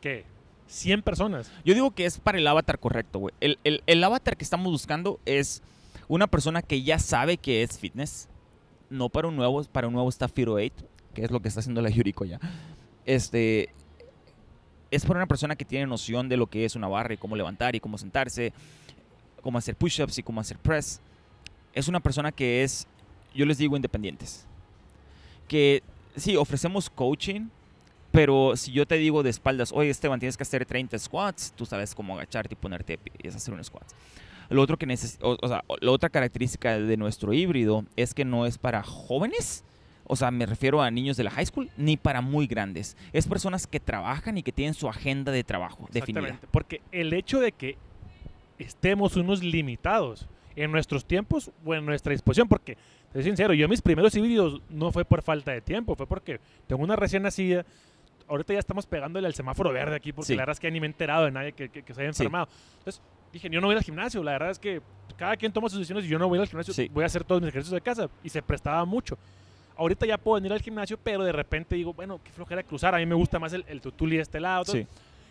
[0.00, 0.24] ¿qué?
[0.68, 1.50] 100 personas.
[1.64, 3.34] Yo digo que es para el avatar correcto, güey.
[3.40, 5.62] El, el- el avatar que estamos buscando es
[6.06, 8.28] una persona que ya sabe que es fitness.
[8.90, 10.74] No para un nuevo, para un nuevo Hero 8,
[11.14, 12.38] que es lo que está haciendo la Yuriko ya.
[13.06, 13.72] Este.
[14.90, 17.36] Es para una persona que tiene noción de lo que es una barra y cómo
[17.36, 18.52] levantar y cómo sentarse,
[19.40, 21.00] cómo hacer push-ups y cómo hacer press.
[21.72, 22.88] Es una persona que es,
[23.32, 24.46] yo les digo, independientes.
[25.46, 25.84] Que
[26.16, 27.50] sí, ofrecemos coaching,
[28.10, 31.64] pero si yo te digo de espaldas, oye Esteban, tienes que hacer 30 squats, tú
[31.64, 33.86] sabes cómo agacharte y ponerte y hacer un squat.
[34.50, 38.24] Lo otro que neces o, o sea, la otra característica de nuestro híbrido es que
[38.24, 39.64] no es para jóvenes,
[40.06, 42.96] o sea, me refiero a niños de la high school, ni para muy grandes.
[43.12, 46.20] Es personas que trabajan y que tienen su agenda de trabajo definida.
[46.20, 46.48] Exactamente.
[46.50, 47.78] Porque el hecho de que
[48.58, 53.68] estemos unos limitados en nuestros tiempos o en nuestra disposición, porque, te soy sincero, yo
[53.68, 57.64] mis primeros híbridos no fue por falta de tiempo, fue porque tengo una recién nacida.
[58.28, 60.34] Ahorita ya estamos pegándole al semáforo verde aquí, porque Sí.
[60.34, 62.12] la verdad es que ni me he enterado de nadie que, que- que se haya
[62.12, 62.22] Sí.
[62.24, 62.48] enfermado.
[62.78, 63.00] Entonces
[63.32, 64.22] dije, yo no voy al gimnasio.
[64.22, 64.80] La verdad es que
[65.16, 66.72] cada quien toma sus decisiones y yo no voy al gimnasio.
[66.74, 66.88] Sí.
[66.92, 68.08] Voy a hacer todos mis ejercicios de casa.
[68.22, 69.18] Y se prestaba mucho.
[69.76, 72.94] Ahorita ya puedo venir al gimnasio, pero de repente digo, bueno, qué flojera cruzar.
[72.94, 74.64] A mí me gusta más el, el tutuli de este lado.
[74.64, 74.86] Sí.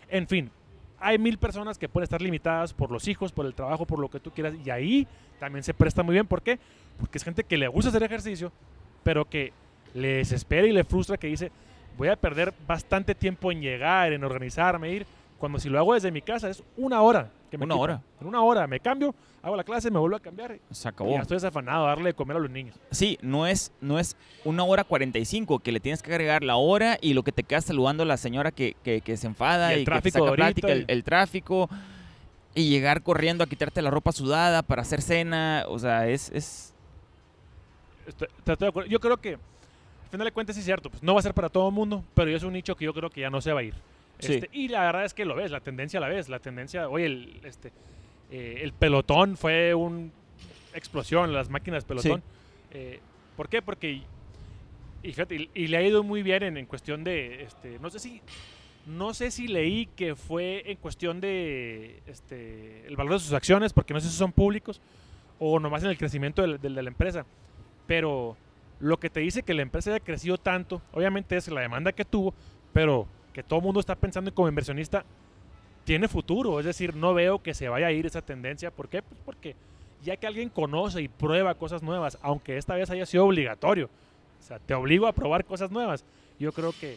[0.08, 0.50] En fin,
[0.98, 4.08] hay mil personas que pueden estar limitadas por los hijos, por el trabajo, por lo
[4.08, 4.54] que tú quieras.
[4.64, 5.06] Y ahí
[5.38, 6.26] también se presta muy bien.
[6.26, 6.58] ¿Por qué?
[6.98, 8.52] Porque es gente que le gusta hacer ejercicio,
[9.02, 9.52] pero que
[9.94, 11.50] le desespera y le frustra que dice,
[11.96, 15.06] voy a perder bastante tiempo en llegar, en organizarme, ir.
[15.40, 17.30] Cuando si lo hago desde mi casa es una hora.
[17.50, 18.02] Que me Una hora.
[18.20, 20.52] En una hora me cambio, hago la clase, me vuelvo a cambiar.
[20.70, 21.10] y Se acabó.
[21.10, 22.76] ya estoy desafanado a darle de comer a los niños.
[22.92, 26.98] Sí, no es, no es una hora 45 que le tienes que agregar la hora
[27.00, 29.74] y lo que te quedas saludando a la señora que, que- que se enfada Y
[29.76, 31.68] el y, que te tráfico saca plática, el, y- el tráfico
[32.54, 35.64] y llegar corriendo a quitarte la ropa sudada para hacer cena.
[35.68, 36.74] O sea, es, es
[38.06, 38.90] Estoy- estoy de acuerdo.
[38.90, 40.90] Yo creo que, al final de cuentas, sí es cierto.
[40.90, 42.92] Pues no va a ser para todo el mundo, pero es un nicho que yo
[42.92, 43.74] creo que ya no se va a ir.
[44.20, 44.34] Sí.
[44.34, 46.28] Este, y la verdad es que lo ves, la tendencia la ves.
[46.28, 47.72] La tendencia, oye, el, este,
[48.32, 50.08] Eh, el pelotón fue una
[50.72, 52.22] explosión, las máquinas pelotón.
[52.70, 53.00] Eh,
[53.36, 53.60] ¿Por qué?
[53.60, 54.02] Porque
[55.02, 57.90] y, fíjate, y- y le ha ido muy bien en, en cuestión de, este, no
[57.90, 58.20] sé si,
[58.86, 63.72] no sé si leí que fue en cuestión de, este, el valor de sus acciones,
[63.72, 64.80] porque no sé si son públicos
[65.40, 67.24] o nomás en el crecimiento del- del- de la empresa,
[67.88, 68.36] pero
[68.78, 72.04] lo que te dice que la empresa haya crecido tanto, obviamente es la demanda que
[72.04, 72.32] tuvo,
[72.72, 75.04] pero que todo el mundo está pensando como inversionista
[75.84, 79.02] tiene futuro, es decir, no veo que se vaya a ir esa tendencia, ¿por qué?
[79.02, 79.56] Pues porque
[80.02, 83.90] ya que alguien conoce y prueba cosas nuevas, aunque esta vez haya sido obligatorio,
[84.38, 86.04] o sea, te obligo a probar cosas nuevas.
[86.38, 86.96] Yo creo que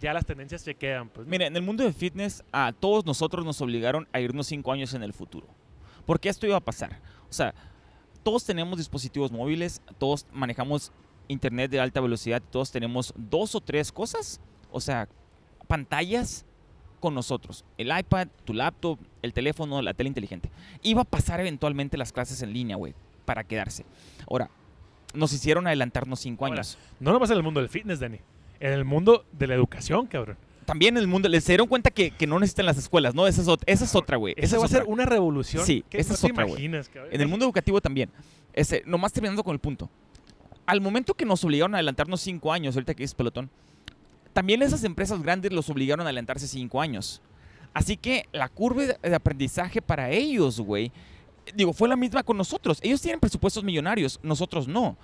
[0.00, 1.08] ya las tendencias se quedan.
[1.08, 1.26] Pues.
[1.26, 4.94] Mira, en el mundo de fitness, a todos nosotros nos obligaron a irnos cinco años
[4.94, 5.46] en el futuro.
[6.06, 7.00] Porque esto iba a pasar.
[7.28, 7.54] O sea,
[8.22, 10.92] todos tenemos dispositivos móviles, todos manejamos
[11.28, 15.08] internet de alta velocidad, todos tenemos dos o tres cosas, o sea,
[15.64, 16.44] pantallas
[17.00, 17.64] con nosotros.
[17.76, 20.50] El iPad, tu laptop, el teléfono, la tele inteligente.
[20.82, 23.84] Iba a pasar eventualmente las clases en línea, güey, para quedarse.
[24.28, 24.50] Ahora,
[25.12, 26.78] nos hicieron adelantarnos cinco Ahora, años.
[27.00, 28.18] No nomás en el mundo del fitness, Dani.
[28.60, 30.38] En el mundo de la educación, cabrón.
[30.64, 33.26] También en el mundo, les dieron cuenta que, que no necesitan las escuelas, ¿no?
[33.26, 34.34] Esa es, esa es otra, güey.
[34.38, 35.64] Esa va a ser una revolución.
[35.64, 36.64] Sí, esa no es te otra, güey.
[36.64, 38.10] En el mundo educativo también.
[38.54, 39.90] Ese, nomás terminando con el punto.
[40.64, 43.50] Al momento que nos obligaron a adelantarnos cinco años, ahorita que es pelotón,
[44.34, 47.22] también esas empresas grandes los obligaron a adelantarse cinco años.
[47.72, 50.92] Así que la curva de aprendizaje para ellos, güey,
[51.54, 52.78] digo, fue la misma con nosotros.
[52.82, 54.96] Ellos tienen presupuestos millonarios, nosotros no.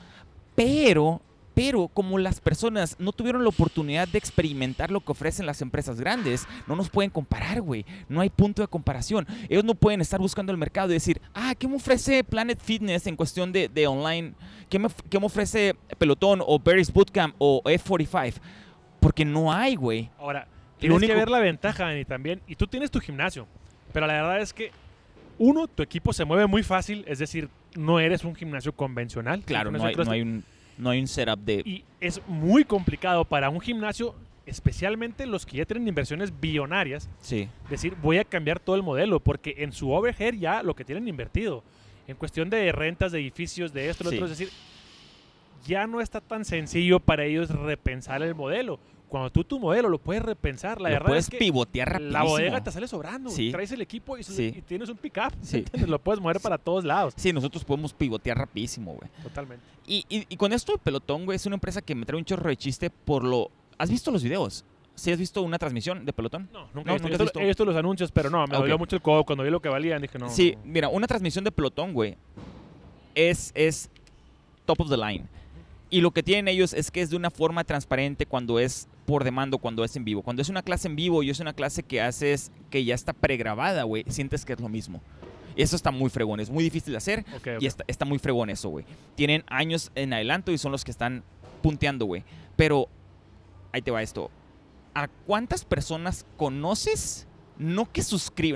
[0.55, 1.21] Pero,
[1.55, 6.01] pero como las personas no tuvieron la oportunidad de experimentar lo que ofrecen las empresas
[6.01, 7.85] grandes, no nos pueden comparar, güey.
[8.09, 9.27] No hay punto de comparación.
[9.49, 13.07] Ellos no pueden estar buscando el mercado y decir, ah, ¿qué me ofrece Planet Fitness
[13.07, 14.35] en cuestión de, de online?
[14.69, 18.35] ¿Qué me, qué me ofrece Pelotón o Barry's Bootcamp o F45?
[19.01, 20.11] Porque no hay, güey.
[20.19, 20.47] Ahora,
[20.79, 22.41] tienes único- que ver la ventaja, Dani, también.
[22.47, 23.47] Y tú tienes tu gimnasio.
[23.93, 24.71] Pero la verdad es que,
[25.39, 27.05] uno, tu equipo se mueve muy fácil.
[27.09, 29.43] Es decir, no eres un gimnasio convencional.
[29.45, 30.45] Claro, no hay, no hay un,
[30.79, 31.63] no hay un setup de...
[31.65, 34.15] Y es muy complicado para un gimnasio,
[34.47, 37.49] especialmente los que ya tienen inversiones billonarias, Sí.
[37.71, 41.09] decir, voy a cambiar todo el modelo, porque en su overhead ya lo que tienen
[41.09, 41.63] invertido,
[42.07, 44.17] en cuestión de rentas de edificios, de esto, lo Sí.
[44.17, 44.53] otro, es decir,
[45.67, 48.79] ya no está tan sencillo para ellos repensar el modelo.
[49.09, 52.13] Cuando tú tu modelo lo puedes repensar, la lo verdad puedes es que pivotear rapidísimo.
[52.19, 53.29] la bodega te sale sobrando.
[53.31, 53.51] Sí.
[53.51, 54.55] Traes el equipo y, Sí.
[54.57, 55.33] y tienes un pickup.
[55.43, 55.65] Sí.
[55.89, 57.15] Lo puedes mover para todos lados.
[57.17, 59.11] Sí, nosotros podemos pivotear rapidísimo, güey.
[59.25, 59.65] Totalmente.
[59.87, 62.25] Y, y- y con esto de Pelotón, güey, es una empresa que me trae un
[62.25, 63.51] chorro de chiste por lo...
[63.79, 64.65] ¿Has visto los videos?
[64.95, 66.49] ¿Sí has visto una transmisión de Pelotón?
[66.53, 67.05] No, nunca No, he, nunca visto.
[67.05, 67.41] has He visto- visto.
[67.41, 69.25] he visto los anuncios, pero no, me dolió mucho el codo.
[69.25, 70.29] Cuando vi lo que valían, dije no.
[70.31, 70.61] Sí, no.
[70.71, 72.17] mira, una transmisión de pelotón, güey,
[73.17, 73.91] es, es
[74.67, 75.25] top of the line.
[75.91, 79.25] Y lo que tienen ellos es que es de una forma transparente cuando es por
[79.25, 80.23] demanda, cuando es en vivo.
[80.23, 83.13] Cuando es una clase en vivo y es una clase que haces que ya está
[83.13, 85.03] pregrabada, güey, sientes que es lo mismo.
[85.57, 87.25] Eso está muy fregón, es muy difícil de hacer
[87.59, 88.85] y está, está muy fregón eso, güey.
[89.17, 91.25] Tienen años en adelanto y son los que están
[91.61, 92.23] punteando, güey.
[92.55, 92.89] Pero,
[93.73, 94.31] ahí te va esto.
[94.95, 97.27] ¿A cuántas personas conoces?
[97.59, 98.03] No que,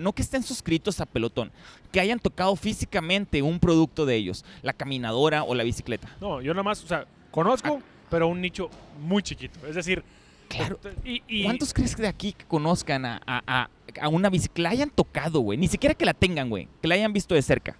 [0.01, 1.53] no que estén suscritos a Pelotón,
[1.92, 6.09] que hayan tocado físicamente un producto de ellos, la caminadora o la bicicleta.
[6.20, 8.70] No, yo nada más, o sea, conozco, pero un nicho
[9.01, 9.59] muy chiquito.
[9.66, 10.03] Es decir,
[10.49, 10.79] Claro.
[11.05, 13.70] y, y- ¿Cuántos crees que de aquí que conozcan a, a, a-
[14.01, 14.55] a una bicicleta?
[14.55, 15.59] Que la hayan tocado, güey.
[15.59, 16.68] Ni siquiera que la tengan, güey.
[16.81, 17.77] Que la hayan visto de cerca.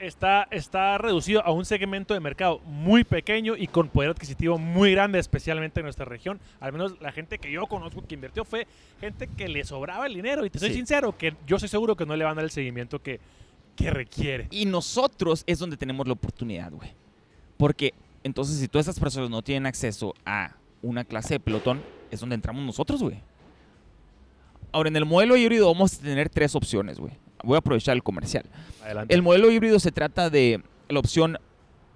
[0.00, 4.92] está, está reducido a un segmento de mercado muy pequeño y con poder adquisitivo muy
[4.92, 6.38] grande, especialmente en nuestra región.
[6.60, 8.66] Al menos la gente que yo conozco que invirtió fue
[9.00, 10.44] gente que le sobraba el dinero.
[10.44, 10.74] Y te soy Sí.
[10.76, 13.18] sincero, que yo estoy seguro que no le van a dar el seguimiento que,
[13.74, 14.46] que requiere.
[14.50, 16.92] Y nosotros es donde tenemos la oportunidad, güey.
[17.56, 17.92] Porque
[18.28, 22.34] entonces si todas esas personas no tienen acceso a una clase de pelotón, es donde
[22.34, 23.20] entramos nosotros, güey.
[24.70, 27.12] Ahora, en el modelo híbrido vamos a tener tres opciones, güey.
[27.42, 28.44] Voy a aprovechar el comercial.
[28.82, 29.14] Adelante.
[29.14, 31.38] El modelo híbrido se trata de la opción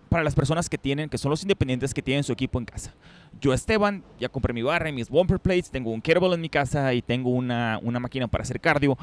[0.08, 2.94] para las personas que tienen, que son los independientes que tienen su equipo en casa.
[3.40, 6.48] Yo, Esteban, ya compré mi barra y mis bumper plates, tengo un kettlebell en mi
[6.48, 8.96] casa y tengo una, una máquina para hacer cardio,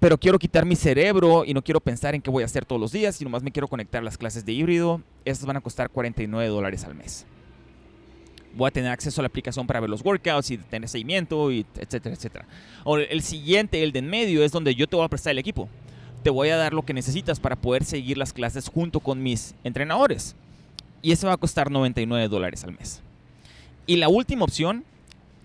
[0.00, 2.80] pero quiero quitar mi cerebro y no quiero pensar en qué voy a hacer todos
[2.80, 5.00] los días y nomás me quiero conectar a las clases de híbrido.
[5.24, 7.26] Estas van a costar 49 dólares al mes.
[8.54, 11.66] Voy a tener acceso a la aplicación para ver los workouts y tener seguimiento, y
[11.78, 12.46] etcétera, etcétera.
[12.84, 15.38] Ahora, el siguiente, el de en medio, es donde yo te voy a prestar el
[15.38, 15.68] equipo
[16.26, 19.54] te voy a dar lo que necesitas para poder seguir las clases junto con mis
[19.62, 20.34] entrenadores.
[21.00, 23.00] Y eso va a costar 99 dólares al mes.
[23.86, 24.82] Y la última opción,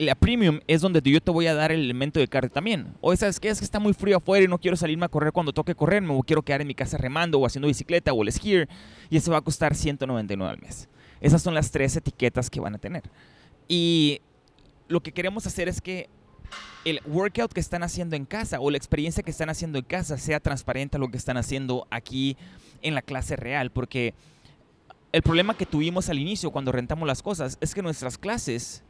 [0.05, 2.95] la premium, es donde yo te voy a dar el elemento de cardio también.
[3.01, 3.49] O ¿sabes qué?
[3.49, 6.01] Es que está muy frío afuera y no quiero salirme a correr cuando toque correr.
[6.01, 8.67] Me quiero quedar en mi casa remando o haciendo bicicleta o el skier.
[9.09, 10.89] Y eso va a costar 199 al mes.
[11.19, 13.03] Esas son las tres etiquetas que van a tener.
[13.67, 14.21] Y
[14.87, 16.09] lo que queremos hacer es que
[16.83, 20.17] el workout que están haciendo en casa o la experiencia que están haciendo en casa
[20.17, 22.37] sea transparente a lo que están haciendo aquí
[22.81, 23.71] en la clase real.
[23.71, 24.15] Porque
[25.11, 28.83] el problema que tuvimos al inicio cuando rentamos las cosas es que nuestras clases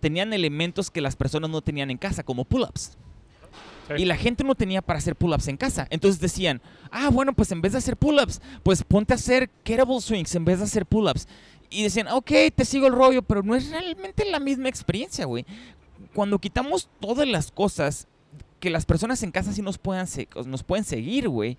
[0.00, 2.96] tenían elementos que las personas no tenían en casa, como pull-ups.
[3.88, 3.94] Sí.
[4.02, 5.86] Y la gente no tenía para hacer pull-ups en casa.
[5.90, 6.60] Entonces decían,
[6.90, 10.44] ah, bueno, pues en vez de hacer pull-ups, pues ponte a hacer kettlebell swings en
[10.44, 11.26] vez de hacer pull-ups.
[11.70, 15.44] Y decían, ok, te sigo el rollo, pero no es realmente la misma experiencia, güey.
[16.14, 18.08] Cuando quitamos todas las cosas
[18.58, 20.06] que las personas en casa sí nos puedan,
[20.46, 21.56] nos pueden seguir, güey,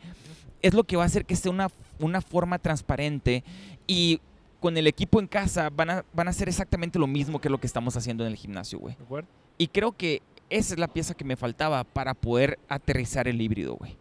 [0.61, 3.43] es lo que va a hacer que sea una, una forma transparente
[3.87, 4.21] y
[4.61, 7.57] con el equipo en casa van a, van a hacer exactamente lo mismo que lo
[7.57, 8.95] que estamos haciendo en el gimnasio, güey.
[8.95, 9.27] ¿De acuerdo?
[9.57, 13.75] Y creo que esa es la pieza que me faltaba para poder aterrizar el híbrido,
[13.75, 13.97] güey.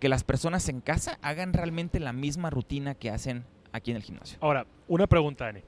[0.00, 4.02] Que las personas en casa hagan realmente la misma rutina que hacen aquí en el
[4.02, 4.36] gimnasio.
[4.40, 5.60] Ahora, una pregunta, Dani.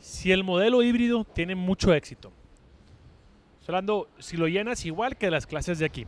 [0.00, 2.30] Si el modelo híbrido tiene mucho éxito,
[3.66, 6.06] hablando, si lo llenas igual que las clases de aquí,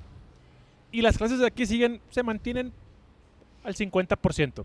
[0.92, 2.73] y las clases de aquí siguen, se mantienen
[3.64, 4.64] al 50%,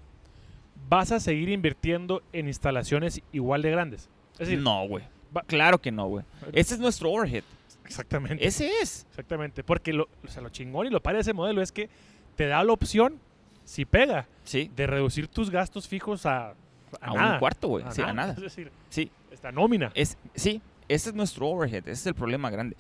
[0.92, 4.10] ¿vas a seguir invirtiendo en instalaciones igual de grandes?
[4.34, 5.06] Es decir, no, güey.
[5.48, 6.26] Claro que no, güey.
[6.52, 7.44] Ese es nuestro overhead.
[7.86, 8.46] exactamente.
[8.46, 9.06] Ese es.
[9.10, 9.64] Exactamente.
[9.64, 11.90] Porque lo, o sea, lo chingón y lo padre de ese modelo es que
[12.36, 13.18] te da la opción,
[13.64, 14.70] si pega, Sí.
[14.76, 16.56] de reducir tus gastos fijos a, a,
[17.00, 17.34] A nada.
[17.36, 17.86] un cuarto, güey.
[17.92, 18.34] Sí, a nada.
[18.34, 19.10] Es decir, Sí.
[19.32, 19.92] esta nómina.
[19.96, 22.76] Es, sí, ese es nuestro overhead, ese es el problema grande.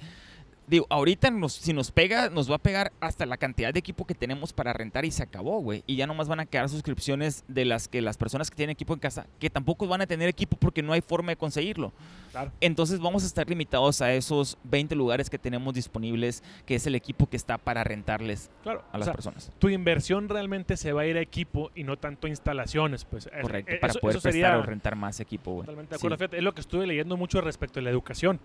[0.71, 4.05] Digo, ahorita nos- si nos pega, nos va a pegar hasta la cantidad de equipo
[4.07, 5.83] que tenemos para rentar y se acabó, güey.
[5.85, 8.93] Y ya nomás van a quedar suscripciones de las que las personas que tienen equipo
[8.93, 11.91] en casa, que tampoco van a tener equipo porque no hay forma de conseguirlo.
[12.31, 12.53] Claro.
[12.61, 16.95] Entonces vamos a estar limitados a esos 20 lugares que tenemos disponibles, que es el
[16.95, 18.81] equipo que está para rentarles Claro.
[18.93, 19.51] a o las sea, personas.
[19.59, 23.03] tu inversión realmente se va a ir a equipo y no tanto a instalaciones.
[23.03, 25.65] Pues, Es- Correcto, eh, para eso- poder eso prestar sería o rentar más equipo, güey.
[25.65, 26.01] Totalmente de Sí.
[26.07, 26.17] acuerdo.
[26.17, 28.39] Fíjate, es lo que estuve leyendo mucho respecto a la educación.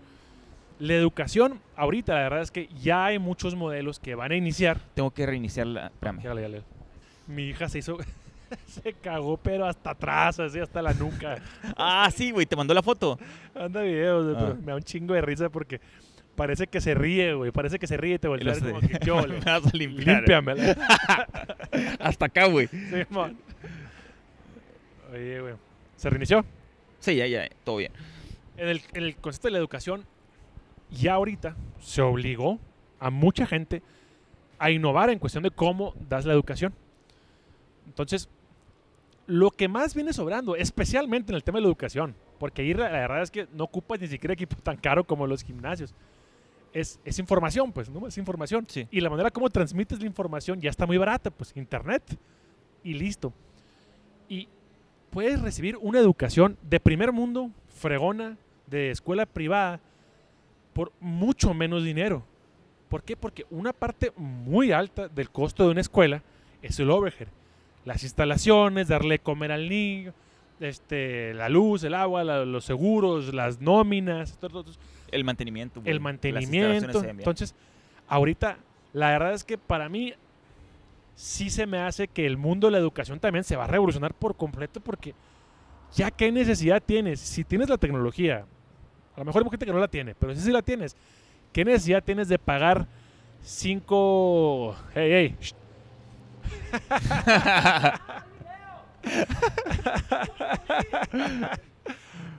[0.79, 4.79] La educación, ahorita la verdad es que ya hay muchos modelos que van a iniciar.
[4.93, 5.87] Tengo que reiniciar la...
[5.87, 6.21] Espérame.
[6.21, 6.59] Ya, ya, ya.
[7.27, 7.97] Mi hija se hizo,
[8.67, 11.37] se cagó, pero hasta atrás, así hasta la nuca.
[11.75, 13.17] Ah, sí, güey, te mandó la foto.
[13.55, 14.53] Anda videos, Ah.
[14.59, 15.81] me da un chingo de risa porque
[16.35, 17.51] parece que se ríe, güey.
[17.51, 19.33] Parece que se ríe y te Y voltea a lo ver como que, ¿qué ole?
[19.39, 20.17] Me vas a limpiar.
[20.17, 20.77] Límpiamela.
[21.99, 22.67] Hasta acá, güey.
[22.67, 23.35] Simón.
[25.11, 25.53] Oye, güey.
[25.95, 26.45] ¿Se reinició?
[26.99, 27.91] Sí, ya, ya, todo bien.
[28.57, 30.03] En el, en el concepto de la educación,
[30.89, 32.59] ya ahorita se obligó
[32.99, 33.81] a mucha gente
[34.59, 36.73] a innovar en cuestión de cómo das la educación.
[37.85, 38.29] Entonces,
[39.27, 42.89] lo que más viene sobrando, especialmente en el tema de la educación, porque ahí la
[42.89, 45.93] verdad es que no ocupas ni siquiera equipo tan caro como los gimnasios.
[46.73, 48.07] Es, es información, pues, ¿no?
[48.07, 48.65] Es información.
[48.67, 48.87] Sí.
[48.91, 52.03] Y la manera como transmites la información ya está muy barata, pues, internet.
[52.83, 53.33] Y listo.
[54.29, 54.47] Y
[55.09, 59.79] puedes recibir una educación de primer mundo, fregona, de escuela privada,
[60.77, 62.23] por mucho menos dinero.
[62.87, 63.17] ¿Por qué?
[63.17, 66.21] Porque una parte muy alta del costo de una escuela
[66.61, 67.27] es el overhead.
[67.83, 70.13] Las instalaciones, darle comer al niño,
[70.59, 74.75] este, la luz, el agua, la- los seguros, las nóminas, todo- todo- todo
[75.11, 75.81] El mantenimiento.
[75.83, 76.99] el mantenimiento.
[77.21, 77.55] Entonces,
[78.07, 78.57] ahorita,
[78.93, 80.13] la verdad es que para mí
[81.15, 84.13] sí se me hace que el mundo de la educación también se va a revolucionar
[84.13, 85.15] por completo porque
[85.95, 88.45] ya qué necesidad tienes, si tienes la tecnología,
[89.17, 90.95] a lo mejor hay gente que no la tiene, pero si sí la tienes,
[91.51, 92.85] ¿qué necesidad tienes de pagar
[93.41, 94.75] cinco...
[94.93, 95.35] Hey,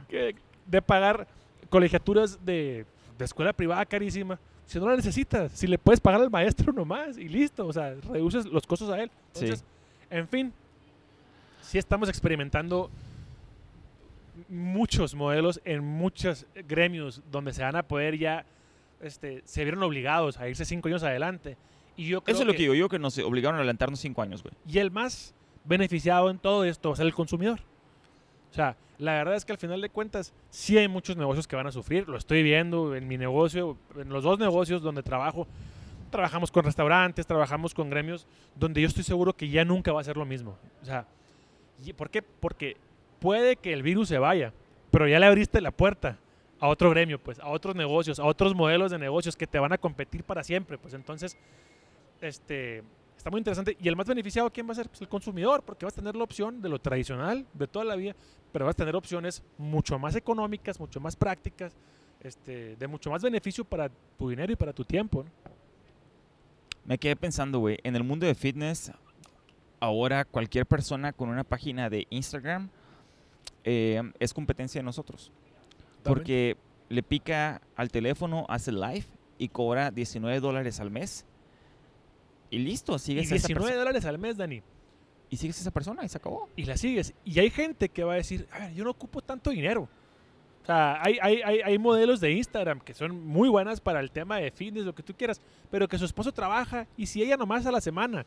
[0.09, 0.35] hey,
[0.67, 1.27] de pagar
[1.69, 2.87] colegiaturas de,
[3.19, 4.38] de escuela privada carísima.
[4.67, 7.95] Si no la necesitas, si le puedes pagar al maestro nomás y listo, o sea,
[8.09, 9.11] reduces los costos a él.
[9.33, 9.47] Sí.
[9.47, 9.64] Entonces,
[10.11, 10.53] en fin,
[11.62, 12.91] sí estamos experimentando
[14.48, 18.44] muchos modelos en muchos gremios donde se van a poder ya,
[19.01, 21.57] este, se vieron obligados a irse cinco años adelante.
[21.96, 23.98] Y yo creo Eso es lo que- que digo yo, que nos obligaron a adelantarnos
[24.01, 24.55] cinco años, güey.
[24.66, 27.59] y el más beneficiado en todo esto va a ser el consumidor.
[28.51, 31.55] O sea, la verdad es que al final de cuentas sí hay muchos negocios que
[31.57, 32.09] van a sufrir.
[32.09, 35.46] Lo estoy viendo en mi negocio, en los dos negocios donde trabajo.
[36.11, 40.05] Trabajamos con restaurantes, trabajamos con gremios donde yo estoy seguro que ya nunca va a
[40.05, 40.57] ser lo mismo.
[40.81, 41.05] O sea,
[41.85, 42.22] ¿y ¿por qué?
[42.22, 42.77] Porque
[43.18, 44.52] puede que el virus se vaya,
[44.90, 46.18] pero ya le abriste la puerta
[46.61, 49.72] a otro gremio, pues, a otros negocios, a otros modelos de negocios que te van
[49.72, 50.78] a competir para siempre.
[50.78, 51.36] Pues entonces,
[52.20, 52.82] este,
[53.16, 53.76] está muy interesante.
[53.80, 54.88] Y el más beneficiado, ¿quién va a ser?
[54.88, 57.97] Pues el consumidor, porque vas a tener la opción de lo tradicional de toda la
[57.97, 58.14] vida,
[58.53, 61.76] pero vas a tener opciones mucho más económicas, mucho más prácticas,
[62.20, 65.24] este, de mucho más beneficio para tu dinero y para tu tiempo.
[66.84, 68.90] Me quedé pensando, güey, en el mundo de fitness,
[69.78, 72.70] ahora cualquier persona con una página de Instagram
[73.71, 75.31] eh, es competencia de nosotros.
[76.03, 76.57] Porque
[76.89, 79.05] le pica al teléfono, hace live
[79.37, 81.27] y cobra 19 dólares al mes.
[82.51, 83.79] Y listo, Y sigues a esa 19 persona.
[83.79, 84.62] dólares al mes, Dani.
[85.29, 86.49] Y sigues a esa persona y se acabó.
[86.57, 87.12] y la sigues.
[87.27, 89.87] Y hay gente que va a decir, a ver, yo no ocupo tanto dinero.
[90.62, 94.11] O sea, hay, hay, hay, hay modelos de Instagram que son muy buenas para el
[94.11, 97.37] tema de fitness, lo que tú quieras, pero que su esposo trabaja y si ella
[97.37, 98.25] nomás a la semana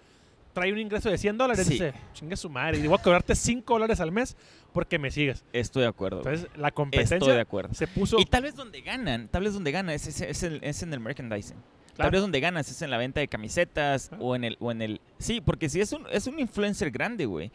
[0.54, 1.74] trae un ingreso de 100 dólares, Sí.
[1.74, 4.36] dice, chingue su madre, y voy a cobrarte 5 dólares al mes
[4.74, 5.43] porque me sigues.
[5.54, 6.18] Estoy de acuerdo.
[6.18, 7.74] Entonces, la Estoy de competencia acuerdo.
[7.74, 8.20] se puso...
[8.20, 10.93] Y tal vez donde ganan, tal vez donde ganan es, es, es el- es en
[10.93, 11.58] el merchandising.
[11.97, 14.18] Tal vez donde ganas es en la venta de camisetas Ah.
[14.20, 17.26] o en el o en el sí, porque si es un es un influencer grande,
[17.26, 17.52] güey,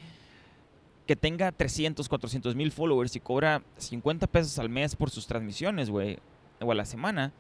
[1.07, 5.89] que tenga 300, 400 mil followers y cobra 50 pesos al mes por sus transmisiones,
[5.91, 6.19] güey,
[6.61, 7.33] o a la semana,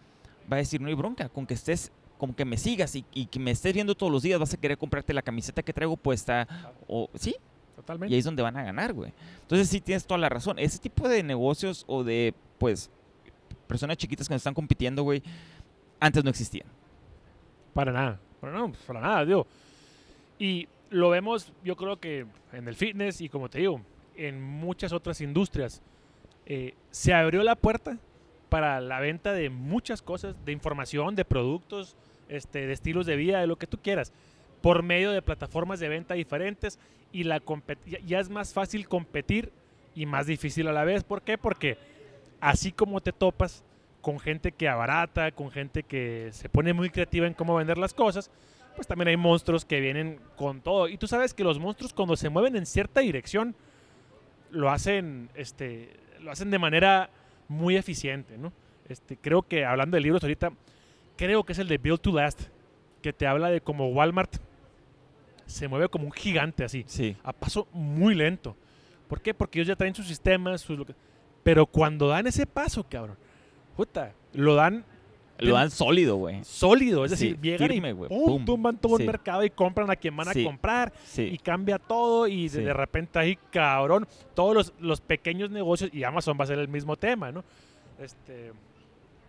[0.51, 3.27] va a decir no hay bronca, con que estés con que me sigas y, y
[3.27, 5.97] que me estés viendo todos los días vas a querer comprarte la camiseta que traigo
[5.97, 6.47] puesta
[6.87, 8.15] o sí, y Totalmente.
[8.15, 9.13] ahí es donde van a ganar, güey.
[9.43, 10.59] Entonces sí tienes toda la razón.
[10.59, 12.91] Ese tipo de negocios o de, pues,
[13.67, 15.23] personas chiquitas que nos están compitiendo, güey,
[16.01, 16.67] antes no existían.
[17.75, 19.47] Para nada, para nada, pues, para nada, digo.
[20.39, 23.81] Y lo vemos, yo creo que en el fitness y como te digo,
[24.17, 25.83] en muchas otras industrias.
[26.47, 27.99] Eh, se abrió la puerta
[28.49, 31.97] para la venta de muchas cosas, de información, de productos,
[32.29, 34.13] este, de estilos de vida, de lo que tú quieras,
[34.63, 36.79] por medio de plataformas de venta diferentes
[37.13, 37.41] y la
[38.05, 39.53] ya es más fácil competir
[39.95, 41.05] y más difícil a la vez.
[41.05, 41.39] ¿Por qué?
[41.39, 41.79] Porque
[42.41, 43.65] así como te topas
[44.01, 47.95] con gente que abarata, con gente que se pone muy creativa en cómo vender las
[47.95, 48.31] cosas,
[48.77, 50.89] pues también hay monstruos que vienen con todo.
[50.89, 53.57] Y tú sabes que los monstruos cuando se mueven en cierta dirección,
[54.51, 57.11] lo hacen, este, lo hacen de manera
[57.49, 58.53] muy eficiente, ¿no?
[58.89, 60.53] Este, creo que hablando de libros ahorita,
[61.17, 62.43] creo que es el de Build to Last,
[63.03, 64.37] que te habla de cómo Walmart
[65.47, 67.17] se mueve como un gigante así Sí.
[67.23, 68.57] a paso muy lento.
[69.09, 69.33] ¿Por qué?
[69.35, 70.85] Porque ellos ya traen sus sistemas, sus
[71.45, 73.17] pero cuando dan ese paso, cabrón,
[73.77, 74.85] puta, lo dan
[75.39, 76.43] Lo dan sólido, güey.
[76.45, 78.45] sólido, es Sí, decir, llegan firme, y güey, pum, pum.
[78.45, 79.03] tumban todo Sí.
[79.03, 80.45] el mercado y compran a quien van a Sí.
[80.45, 81.39] comprar y Sí.
[81.43, 82.63] cambia todo y de, Sí.
[82.63, 86.69] de repente ahí, cabrón, todos los, los pequeños negocios y Amazon va a ser el
[86.69, 87.45] mismo tema, ¿no?
[88.01, 88.53] Este,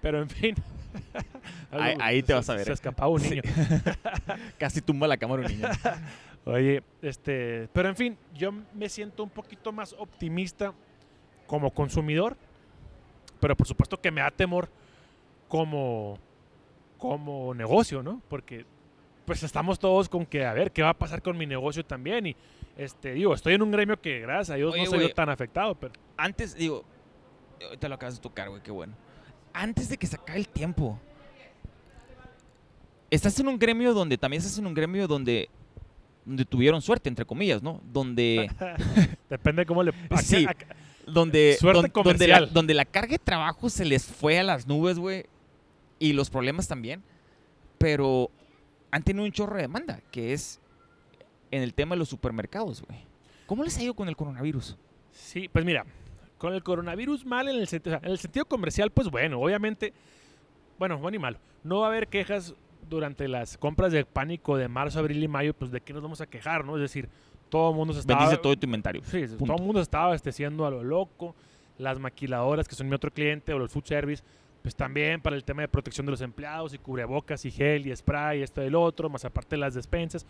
[0.02, 0.56] pero en fin.
[1.72, 3.30] Ahí- ahí te Se- vas a ver, Se escapaba un Sí.
[3.30, 3.42] niño.
[4.58, 5.68] Casi tumba la cámara un niño.
[6.46, 10.74] Oye, este, pero en fin, yo me siento un poquito más optimista
[11.46, 12.38] como consumidor,
[13.42, 14.70] pero por supuesto que me da temor
[15.48, 16.18] como,
[16.98, 18.22] como negocio, ¿no?
[18.30, 18.66] Porque
[19.26, 22.28] pues estamos todos con que a ver qué va a pasar con mi negocio también
[22.28, 22.36] y
[22.78, 25.30] este digo, estoy en un gremio que gracias a Dios Oye, no se vio tan
[25.30, 26.86] afectado, pero Antes, digo,
[27.62, 28.94] ahorita lo acabas de tocar, güey, qué bueno.
[29.54, 31.00] Antes de que se acabe el tiempo,
[33.10, 35.50] estás en un gremio donde, también estás en un gremio donde,
[36.26, 37.82] donde tuvieron suerte, entre comillas, ¿no?
[37.92, 38.50] Donde,
[39.30, 40.46] depende cómo le a- Sí.
[41.06, 42.54] donde, Suerte don- donde, la, comercial.
[42.54, 45.26] donde la carga de trabajo se les fue a las nubes, güey,
[46.00, 47.04] y los problemas también,
[47.78, 48.30] pero
[48.92, 50.60] han tenido un chorro de demanda, que es
[51.52, 53.00] en el tema de los supermercados, güey.
[53.46, 54.78] ¿Cómo les ha ido con el coronavirus?
[55.12, 55.86] Sí, pues mira,
[56.38, 59.40] con el coronavirus mal en el, senti- o sea, en el sentido comercial, pues bueno,
[59.40, 59.94] obviamente,
[60.78, 61.38] bueno, bueno y malo.
[61.64, 62.54] No va a haber quejas
[62.90, 66.22] durante las compras de pánico de marzo, abril y mayo, pues de qué nos vamos
[66.22, 66.76] a quejar, ¿no?
[66.76, 67.10] Es decir,
[67.50, 68.20] todo el mundo se estaba...
[68.22, 69.02] Bendice todo tu inventario.
[69.06, 69.46] Sí, Punto.
[69.46, 71.36] todo el mundo se estaba abasteciendo a lo loco.
[71.78, 74.24] Las maquiladoras, que son mi otro cliente, o los food service,
[74.68, 77.96] pues también para el tema de protección de los empleados y cubrebocas y gel y
[77.96, 80.26] spray y esto y el otro, más aparte las despensas.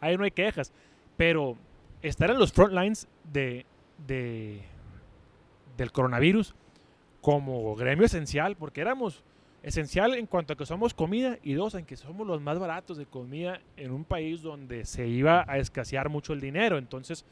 [0.00, 0.72] Ahí no hay quejas.
[1.16, 1.56] Pero
[2.02, 3.64] estar en los front lines de,
[4.08, 4.60] de-
[5.76, 6.52] del coronavirus
[7.20, 9.22] como gremio esencial, porque éramos
[9.62, 12.96] esencial en cuanto a que somos comida y dos, en que somos los más baratos
[12.96, 16.76] de comida en un país donde se iba a escasear mucho el dinero.
[16.76, 17.24] Entonces,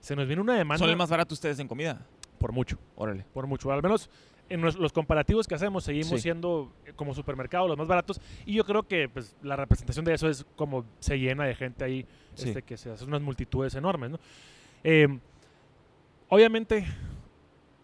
[0.00, 2.00] se nos viene una demanda ¿Son el más barato ustedes en comida?
[2.38, 3.26] por mucho, Órale.
[3.34, 3.70] por mucho.
[3.72, 4.08] Al menos
[4.50, 6.18] en los comparativos que hacemos seguimos Sí.
[6.20, 10.14] siendo eh, como supermercado los más baratos y yo creo que pues, la representación de
[10.14, 12.48] eso es como se llena de gente ahí, Sí.
[12.48, 14.18] este, que se hacen unas multitudes enormes, ¿no?
[14.84, 15.08] Eh,
[16.28, 16.86] obviamente,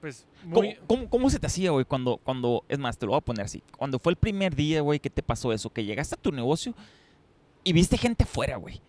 [0.01, 0.75] pues muy...
[0.75, 3.23] ¿Cómo, cómo, cómo se te hacía, güey, cuando, cuando, es más, te lo voy a
[3.23, 6.19] poner así, cuando fue el primer día, güey, que te pasó eso, que llegaste a
[6.19, 6.75] tu negocio
[7.65, 8.81] y viste gente afuera, güey?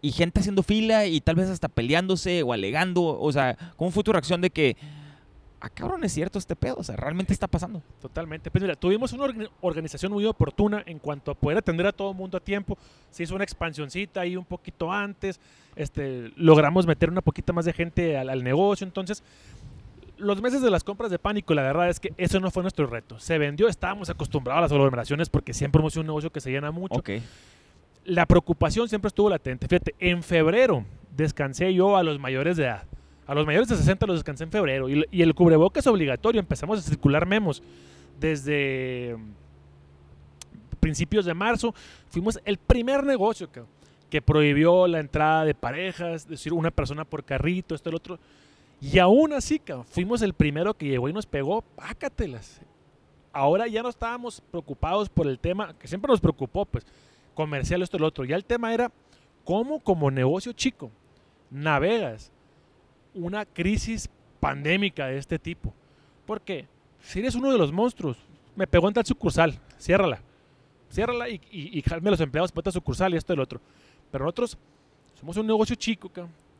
[0.00, 4.02] Y gente haciendo fila y tal vez hasta peleándose o alegando, o sea, ¿cómo fue
[4.04, 4.76] tu reacción de que,
[5.64, 7.82] ah, cabrón, es cierto este pedo, o sea, realmente está pasando?
[8.00, 8.50] Totalmente.
[8.50, 12.10] Pues mira, tuvimos una orga- organización muy oportuna en cuanto a poder atender a todo
[12.10, 12.76] el mundo a tiempo.
[13.10, 15.40] Se hizo una expansioncita ahí un poquito antes.
[15.76, 18.86] Este, logramos meter una poquita más de gente al, al negocio.
[18.86, 19.22] Entonces,
[20.16, 22.86] los meses de las compras de pánico, la verdad es que eso no fue nuestro
[22.86, 23.18] reto.
[23.18, 26.50] Se vendió, estábamos acostumbrados a las aglomeraciones porque siempre hemos sido un negocio que se
[26.50, 26.94] llena mucho.
[28.04, 29.66] La preocupación siempre estuvo latente.
[29.66, 30.84] Fíjate, en febrero
[31.16, 32.84] descansé yo a los mayores de edad.
[33.26, 34.88] A los mayores de 60 los descansé en febrero.
[34.88, 36.40] Y, y el cubrebocas obligatorio.
[36.40, 37.62] Empezamos a circular memos
[38.20, 39.16] desde
[40.84, 41.74] principios de marzo
[42.10, 43.72] fuimos el primer negocio cabrón,
[44.10, 48.18] que prohibió la entrada de parejas, es decir, una persona por carrito, esto, el otro.
[48.82, 52.60] Y aún así, fuimos el primero que llegó y nos pegó, pácatelas.
[53.32, 56.84] Ahora ya no estábamos preocupados por el tema, que siempre nos preocupó, pues,
[57.34, 58.26] comercial, esto, el otro.
[58.26, 58.92] Ya el tema era
[59.42, 60.90] cómo como negocio chico
[61.50, 62.30] navegas
[63.14, 64.08] una crisis
[64.40, 65.72] pandémica de este tipo.
[66.26, 66.66] Porque
[67.02, 68.18] si eres uno de los monstruos,
[68.56, 70.20] me pegó en tal sucursal, ciérrala.
[70.90, 73.60] Ciérrala y, y, jalme los empleados para esta sucursal y esto y el otro.
[74.12, 74.56] Pero nosotros
[75.18, 76.10] somos un negocio chico,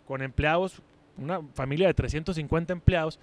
[0.07, 0.81] con empleados,
[1.17, 3.19] una familia de 350 empleados,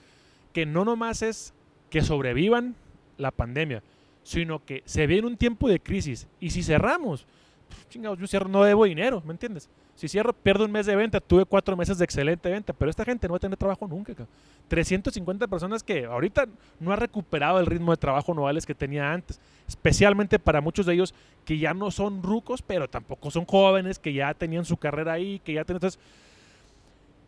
[0.53, 1.53] que no nomás es
[1.89, 2.75] que sobrevivan
[3.17, 3.84] la pandemia,
[4.23, 6.27] sino que se viene un tiempo de crisis.
[6.39, 7.25] Y si cerramos,
[7.69, 9.69] pf, chingados, yo cierro, no debo dinero, ¿me entiendes?
[9.95, 13.05] Si cierro, pierdo un mes de venta, tuve cuatro meses de excelente venta, pero esta
[13.05, 14.13] gente no va a tener trabajo nunca.
[14.13, 14.29] cabrón.
[14.67, 16.45] 350 personas que ahorita
[16.79, 20.93] no ha recuperado el ritmo de trabajo novales que tenía antes, especialmente para muchos de
[20.93, 21.13] ellos
[21.45, 25.39] que ya no son rucos, pero tampoco son jóvenes, que ya tenían su carrera ahí,
[25.43, 25.77] que ya tenían...
[25.77, 25.99] Entonces,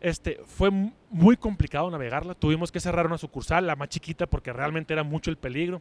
[0.00, 2.34] este, fue mu- muy complicado navegarla.
[2.34, 5.80] Tuvimos que cerrar una sucursal, la más chiquita, porque realmente era mucho el peligro.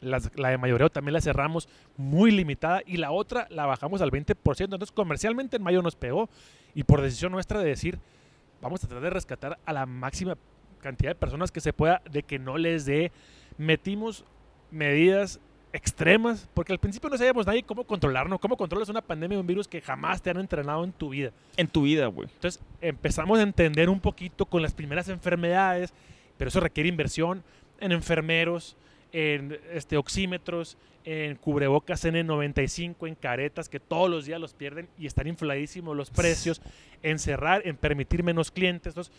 [0.00, 4.10] Las- la de mayoreo también la cerramos muy limitada y la otra la bajamos al
[4.10, 4.76] 20%.
[4.76, 6.28] Entonces, comercialmente en mayo nos pegó
[6.74, 7.98] y por decisión nuestra de decir,
[8.62, 10.36] vamos a tratar de rescatar a la máxima
[10.80, 13.12] cantidad de personas que se pueda, de que no les dé,
[13.58, 14.24] metimos
[14.70, 15.40] medidas
[15.72, 19.46] extremas, porque al principio no sabíamos nadie cómo controlarnos, cómo controlas una pandemia de un
[19.46, 21.30] virus que jamás te han entrenado en tu vida.
[21.56, 22.28] En tu vida, güey.
[22.34, 25.92] Entonces empezamos a entender un poquito con las primeras enfermedades,
[26.36, 27.42] pero eso requiere inversión
[27.78, 28.76] en enfermeros,
[29.12, 35.06] en este, oxímetros, en cubrebocas N95, en caretas que todos los días los pierden y
[35.06, 36.60] están infladísimos los precios,
[37.02, 38.92] en cerrar, en permitir menos clientes.
[38.92, 39.12] Entonces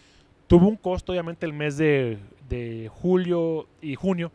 [0.47, 2.17] tuvo un costo obviamente el mes de,
[2.49, 4.31] de julio y junio.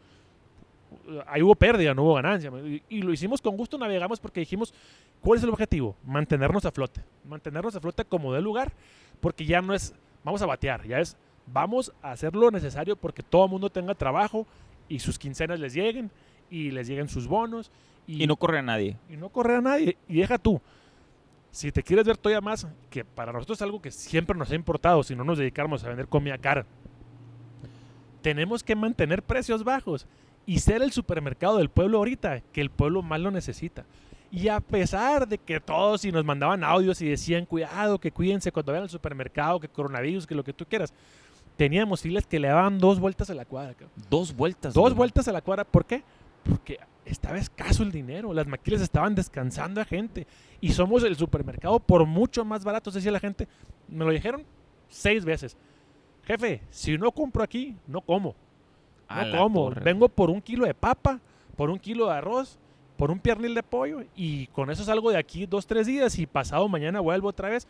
[1.27, 2.51] Ahí hubo pérdida, no hubo ganancia.
[2.65, 4.75] Y, y lo hicimos con gusto, navegamos porque dijimos,
[5.21, 5.95] ¿cuál es el objetivo?
[6.05, 7.03] Mantenernos a flote.
[7.25, 8.73] Mantenernos a flote como de lugar,
[9.21, 9.95] porque ya no es,
[10.25, 13.95] vamos a batear, ya es, vamos a hacer lo necesario porque todo el mundo tenga
[13.95, 14.47] trabajo
[14.89, 16.11] y sus quincenas les lleguen
[16.51, 17.71] y les lleguen sus bonos.
[18.07, 18.97] Y, Y no corre a nadie.
[19.11, 19.97] y no correr a nadie.
[20.09, 20.61] Y deja tú.
[21.51, 24.55] Si te quieres ver todavía más, que para nosotros es algo que siempre nos ha
[24.55, 26.67] importado, si no nos dedicáramos a vender comida cara,
[28.21, 30.07] tenemos que mantener precios bajos
[30.45, 33.85] y ser el supermercado del pueblo ahorita, que el pueblo más lo necesita.
[34.31, 38.53] Y a pesar de que todos y nos mandaban audios y decían, cuidado, que cuídense
[38.53, 40.93] cuando vayan al supermercado, que coronavirus, que lo que tú quieras,
[41.57, 43.73] teníamos filas que le daban dos vueltas a la cuadra.
[43.75, 43.91] cabrón.
[44.09, 44.75] Dos vueltas.
[44.75, 45.65] Dos vueltas a la cuadra.
[45.65, 46.03] ¿Por qué?
[46.45, 48.33] Porque estaba escaso el dinero.
[48.33, 50.27] Las maquilas estaban descansando a gente.
[50.61, 52.91] Y somos el supermercado por mucho más barato.
[52.91, 53.49] Decía la gente.
[53.89, 54.45] Me lo dijeron
[54.89, 55.57] seis veces.
[56.25, 58.35] Jefe, si no compro aquí, no como.
[59.09, 59.71] No como.
[59.71, 61.21] Vengo por un kilo de papa,
[61.57, 62.59] por un kilo de arroz,
[62.97, 64.03] por un piernil de pollo.
[64.15, 66.19] Y con eso salgo de aquí dos, tres días.
[66.19, 67.67] Y pasado mañana vuelvo otra vez.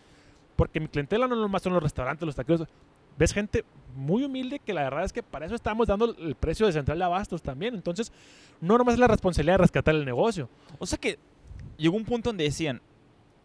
[0.56, 2.66] Porque mi clientela no nomás son los restaurantes, los taqueros.
[3.18, 3.64] Ves gente
[3.94, 6.98] muy humilde que la verdad es que para eso estamos dando el precio de central
[6.98, 7.74] de abastos también.
[7.74, 8.12] Entonces,
[8.60, 10.48] no nomás es la responsabilidad de rescatar el negocio.
[10.78, 11.18] O sea que
[11.78, 12.80] llegó un punto donde decían,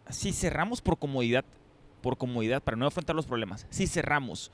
[0.09, 1.45] si cerramos por comodidad,
[2.01, 4.51] por comodidad, para no afrontar los problemas, si cerramos,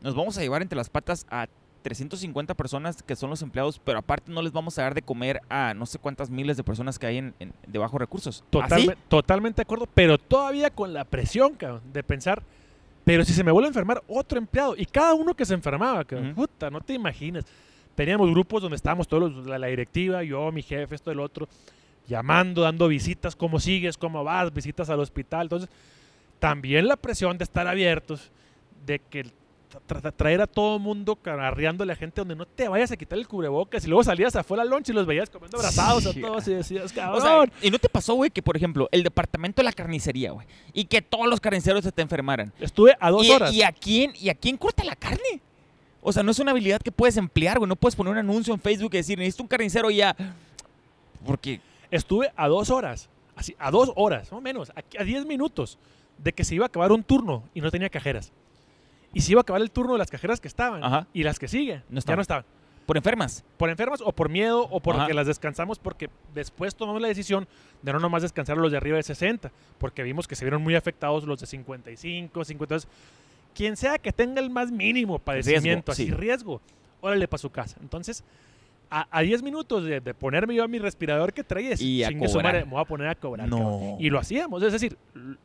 [0.00, 1.46] nos vamos a llevar entre las patas a
[1.82, 5.40] 350 personas que son los empleados, pero aparte no les vamos a dar de comer
[5.48, 8.44] a no sé cuántas miles de personas que hay en, en- de bajos recursos.
[8.50, 12.42] Totalme- totalmente de acuerdo, pero todavía con la presión, cabrón, de pensar,
[13.10, 16.02] pero si se me vuelve a enfermar otro empleado, y cada uno que se enfermaba,
[16.02, 16.32] Ujú.
[16.34, 17.44] puta, no te imaginas.
[17.96, 21.48] Teníamos grupos donde estábamos todos, los- la, la directiva, yo, mi jefe, esto, el otro,
[22.06, 25.42] llamando, dando visitas, cómo sigues, cómo vas, visitas al hospital.
[25.46, 25.68] Entonces,
[26.38, 28.30] también la presión de estar abiertos,
[28.86, 29.26] de que
[29.70, 33.18] tra- tra- traer a todo mundo carreándole a gente donde no te vayas a quitar
[33.18, 36.48] el cubrebocas y luego salías afuera al lunch y los veías comiendo abrazados a todos
[36.48, 37.22] y decías, O cabrón.
[37.22, 40.46] sea, ¿y no te pasó, güey, que por ejemplo, el departamento de la carnicería, güey,
[40.72, 42.52] y que todos los carniceros se te enfermaran?
[42.60, 43.52] Estuve a dos ¿Y, horas.
[43.54, 45.40] ¿Y a quién, y a quién corta la carne?
[46.02, 47.68] O sea, no es una habilidad que puedes emplear, güey.
[47.68, 50.16] No puedes poner un anuncio en Facebook y decir, necesito un carnicero ya.
[51.24, 51.60] Porque
[51.90, 55.76] Estuve a dos horas, así, a dos horas, no menos, a, a diez minutos
[56.18, 58.30] de que se iba a acabar un turno y no tenía cajeras.
[59.12, 61.06] Y se iba a acabar el turno de las cajeras que estaban Ajá.
[61.12, 62.44] y las que siguen No ya no estaban.
[62.86, 63.44] por enfermas.
[63.56, 65.14] Por enfermas o por miedo o porque Ajá.
[65.14, 67.46] las descansamos porque después tomamos la decisión
[67.82, 70.62] de no nomás descansar a los de arriba de 60 porque vimos que se vieron
[70.62, 72.74] muy afectados los de 55, 50.
[72.74, 72.88] Entonces,
[73.54, 76.10] quien sea que tenga el más mínimo padecimiento, así sí.
[76.12, 76.60] riesgo,
[77.00, 77.76] órale para su casa.
[77.80, 78.22] Entonces,
[78.92, 82.08] a, a 10 minutos de, de ponerme yo a mi respirador que traía, Y a
[82.08, 82.52] chingue su cobrar.
[82.54, 83.48] madre, me voy a poner a cobrar.
[83.48, 83.96] No.
[84.00, 84.96] Y lo hacíamos, es decir,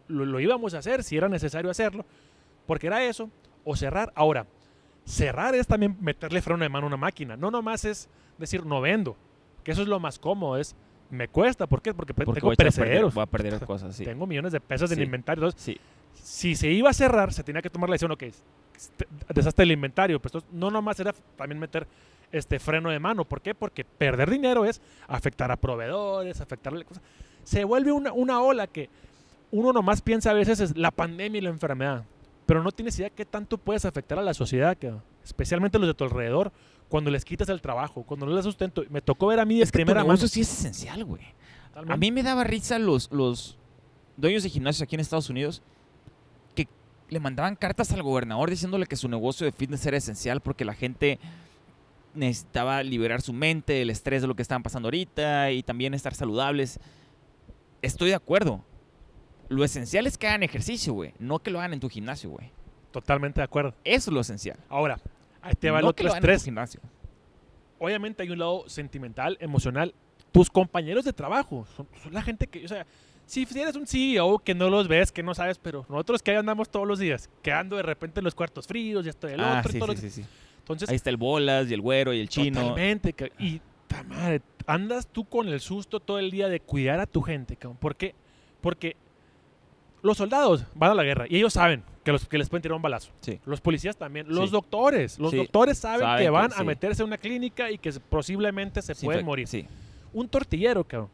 [0.08, 2.06] lo, lo íbamos a hacer si era necesario hacerlo,
[2.68, 3.30] porque era eso,
[3.66, 4.14] o cerrar.
[4.16, 4.46] Ahora,
[5.04, 8.08] cerrar es también meterle freno de mano a una máquina, no nomás es
[8.38, 9.18] decir, no vendo.
[9.64, 10.76] Que eso es lo más cómodo, es
[11.10, 11.94] me cuesta, ¿por qué?
[11.94, 14.04] Porque, Porque tengo voy a, perder, voy a perder cosas, sí.
[14.06, 15.04] Tengo millones de pesos en Sí.
[15.04, 15.44] inventario.
[15.44, 15.80] Entonces, Sí,
[16.14, 19.72] si se iba a cerrar, se tenía que tomar la decisión, ok, este, deshazte el
[19.72, 20.20] inventario.
[20.20, 21.86] Pues entonces, no nomás era también meter
[22.32, 23.26] este freno de mano.
[23.26, 23.54] ¿Por qué?
[23.54, 27.04] Porque perder dinero es afectar a proveedores, afectarle cosas.
[27.44, 28.90] Se vuelve una, una ola que
[29.52, 32.04] uno nomás piensa a veces es la pandemia y la enfermedad.
[32.46, 35.02] Pero no tienes idea qué tanto puedes afectar a la sociedad, cabrón.
[35.24, 36.52] especialmente los de tu alrededor,
[36.90, 38.84] cuando les quitas el trabajo, cuando no les sustento.
[38.90, 40.14] Me tocó ver a mí de Es que tu primera mano.
[40.14, 41.24] negocio sí es esencial, güey.
[41.76, 43.58] A mí me daba risa los, los
[44.16, 45.62] dueños de gimnasios aquí en Estados Unidos
[46.56, 46.68] que
[47.10, 50.74] le mandaban cartas al gobernador diciéndole que su negocio de fitness era esencial porque la
[50.74, 51.20] gente
[52.14, 56.14] necesitaba liberar su mente del estrés de lo que estaban pasando ahorita y también estar
[56.14, 56.80] saludables.
[57.82, 58.64] Estoy de acuerdo.
[59.50, 61.14] Lo esencial es que hagan ejercicio, güey.
[61.20, 62.52] No que lo hagan en tu gimnasio, güey.
[62.92, 63.74] Totalmente de acuerdo.
[63.84, 64.58] Eso es lo esencial.
[64.70, 65.00] Ahora,
[65.42, 66.44] ahí te va el no que otro lo hagan en tu estrés.
[66.46, 66.82] gimnasio.
[67.80, 69.94] obviamente hay un lado sentimental, emocional.
[70.32, 72.86] Tus compañeros de trabajo son, son la gente que, o sea,
[73.26, 76.38] si eres un CEO que no los ves, que no sabes, pero nosotros que ahí
[76.38, 79.40] andamos todos los días, quedando de repente en los cuartos fríos y esto y el
[79.42, 79.76] Ah, otro.
[79.76, 80.28] y todo sí, lo que- sí, sí.
[80.60, 82.60] Entonces, Ahí está el bolas y el güero y el chino.
[82.62, 83.14] totalmente.
[83.40, 87.22] Y, ta madre, andas tú con el susto todo el día de cuidar a tu
[87.22, 87.78] gente, cabrón.
[87.78, 88.16] ¿Por qué?
[88.62, 88.96] Porque
[90.06, 92.76] los soldados van a la guerra y ellos saben que, los, que les pueden tirar
[92.76, 93.12] un balazo.
[93.22, 93.40] Sí.
[93.46, 94.28] Los policías también.
[94.30, 94.52] Los Sí.
[94.52, 95.18] doctores.
[95.20, 95.38] Los Sí.
[95.38, 98.94] doctores saben, Saben que que van a meterse en una clínica y que posiblemente se
[98.96, 99.48] pueden morir.
[99.48, 99.68] Sí.
[100.14, 101.10] Un tortillero, cabrón.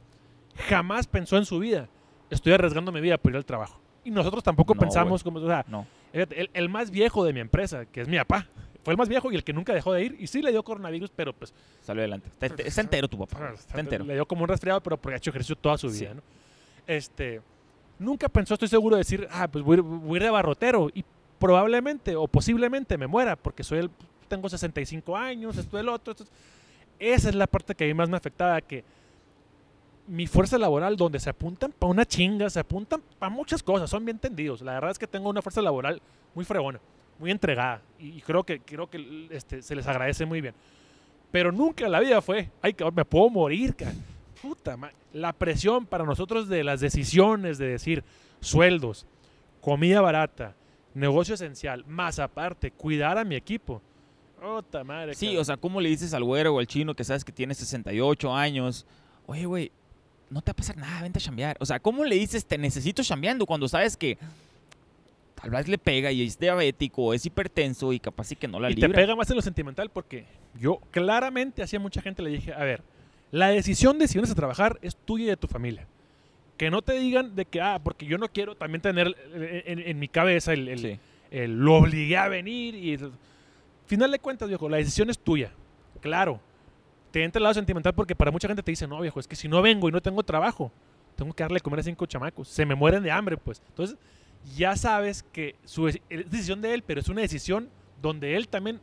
[0.67, 1.87] Jamás pensó en su vida.
[2.29, 3.79] Estoy arriesgando mi vida por ir al trabajo.
[4.03, 5.85] Y nosotros tampoco No, pensamos como, o sea, No.
[6.13, 8.47] el, el más viejo de mi empresa, que es mi papá,
[8.83, 10.17] fue el más viejo y el que nunca dejó de ir.
[10.19, 12.27] Y sí le dio coronavirus, pero pues Salió adelante.
[12.29, 13.37] Está, ente- está entero tu papá.
[13.41, 14.03] Ah, Está entero.
[14.03, 16.21] Le dio como un resfriado, pero porque ha hecho ejercicio toda su vida, ¿no?
[16.87, 17.41] Este,
[18.01, 21.03] nunca pensó, estoy seguro, de decir, ah, pues voy, voy de barrotero y
[21.39, 23.89] probablemente o posiblemente me muera porque soy el,
[24.27, 26.11] tengo 65 años, esto el otro.
[26.11, 26.25] esto-
[26.99, 28.83] esa es la parte que a mí más me afectaba, que
[30.07, 34.03] mi fuerza laboral, donde se apuntan para una chinga, se apuntan para muchas cosas, son
[34.05, 34.61] bien tendidos.
[34.61, 36.01] La verdad es que tengo una fuerza laboral
[36.35, 36.79] muy fregona,
[37.17, 40.53] muy entregada y, y creo que, creo que este, se les agradece muy bien.
[41.31, 43.93] Pero nunca en la vida fue, ay, me puedo morir, cara.
[44.41, 48.03] Puta ma- La presión para nosotros de las decisiones de decir
[48.39, 49.05] sueldos,
[49.61, 50.55] comida barata,
[50.93, 53.81] negocio esencial, más aparte, cuidar a mi equipo.
[54.41, 55.13] Puta madre.
[55.13, 55.41] Sí, cabrón.
[55.41, 58.33] o sea, ¿cómo le dices al güero o al chino que sabes que tiene 68
[58.33, 58.85] años?
[59.27, 59.71] Oye, güey,
[60.31, 61.57] no te va a pasar nada, vente a chambear.
[61.59, 64.17] O sea, ¿cómo le dices te necesito chambeando cuando sabes que
[65.39, 68.69] tal vez le pega y es diabético es hipertenso y capaz sí que no la
[68.69, 68.89] y libra?
[68.89, 70.25] te pega más en lo sentimental porque
[70.59, 72.81] yo claramente hacía mucha gente le dije, a ver,
[73.31, 75.87] la decisión de si vienes a trabajar es tuya y de tu familia.
[76.57, 79.79] Que no te digan de que, ah, porque yo no quiero también tener eh, en,
[79.79, 80.99] en mi cabeza el, el- Sí.
[81.31, 82.99] el lo obligué a venir y
[83.87, 85.51] final de cuentas, viejo, la decisión es tuya.
[86.01, 86.39] Claro.
[87.11, 89.35] Te entra el lado sentimental porque para mucha gente te dice, no, viejo, es que
[89.35, 90.71] si no vengo y no tengo trabajo,
[91.15, 92.47] tengo que darle de comer a cinco chamacos.
[92.47, 93.61] Se me mueren de hambre, pues.
[93.69, 93.97] Entonces,
[94.55, 97.69] ya sabes que su es decisión de él, pero es una decisión
[98.01, 98.79] donde él también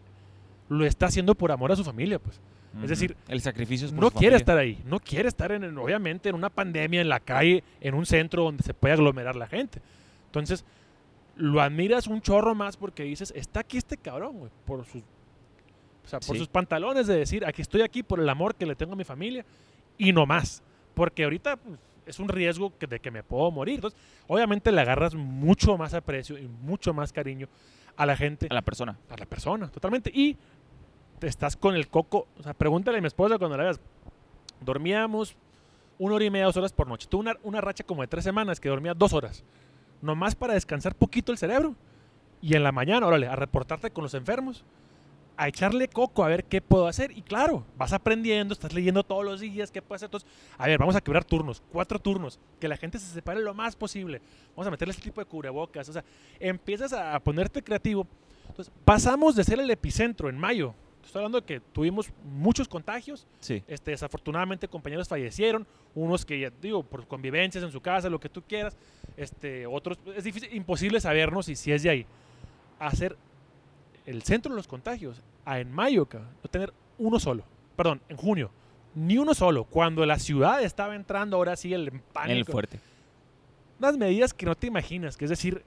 [0.68, 2.38] lo está haciendo por amor a su familia, pues.
[2.77, 2.87] Ujú.
[2.87, 6.29] decir, el sacrificio es por No quiere estar ahí, no quiere estar en, en- obviamente
[6.29, 9.81] en una pandemia, en la calle, en un centro donde se puede aglomerar la gente.
[10.27, 10.64] Entonces,
[11.37, 16.09] lo admiras un chorro más porque dices, está aquí este cabrón, güey, por sus, o
[16.09, 16.39] sea, por Sí.
[16.39, 19.05] sus pantalones de decir, aquí estoy aquí por el amor que le tengo a mi
[19.05, 19.45] familia
[19.97, 20.62] y no más.
[20.95, 23.77] Porque ahorita pues, es un riesgo que- de que me puedo morir.
[23.77, 27.47] Entonces, obviamente le agarras mucho más aprecio y mucho más cariño
[27.97, 28.97] a la gente A la persona.
[29.11, 30.11] a la persona, totalmente.
[30.12, 30.37] Y
[31.23, 32.27] estás con el coco.
[32.39, 33.81] O sea, pregúntale a mi esposa cuando la veas.
[34.61, 35.37] Dormíamos
[35.99, 37.07] una hora y media, dos horas por noche.
[37.09, 39.45] Tuve una, una racha como de tres semanas que dormía dos horas.
[40.01, 41.75] Nomás para descansar poquito el cerebro.
[42.41, 44.64] Y en la mañana, órale, a reportarte con los enfermos.
[45.37, 47.16] A echarle coco a ver qué puedo hacer.
[47.16, 50.09] Y claro, vas aprendiendo, estás leyendo todos los días qué puedes hacer.
[50.09, 52.39] Entonces, a ver, vamos a quebrar turnos, cuatro turnos.
[52.61, 54.21] Que la gente se separe lo más posible.
[54.57, 55.89] Vamos a meterle este tipo de cubrebocas.
[55.89, 56.05] O sea,
[56.39, 58.07] empiezas a ponerte creativo.
[58.49, 60.75] Entonces, pasamos de ser el epicentro en mayo.
[61.09, 63.27] Estoy hablando de que tuvimos muchos contagios.
[63.41, 63.63] Sí.
[63.67, 65.67] Este, desafortunadamente, compañeros fallecieron.
[65.95, 68.77] Unos que, ya digo, por convivencias en su casa, lo que tú quieras.
[69.17, 72.07] Este, otros, es difícil, imposible sabernos y si es de ahí.
[72.79, 73.17] Hacer
[74.05, 77.43] el centro de los contagios a en mayo, cabrón, no tener uno solo.
[77.75, 78.51] Perdón, en junio.
[78.95, 79.65] Ni uno solo.
[79.65, 82.81] Cuando la ciudad estaba entrando ahora sí el pánico En el fuerte.
[83.79, 85.63] unas medidas que no te imaginas, que es decir,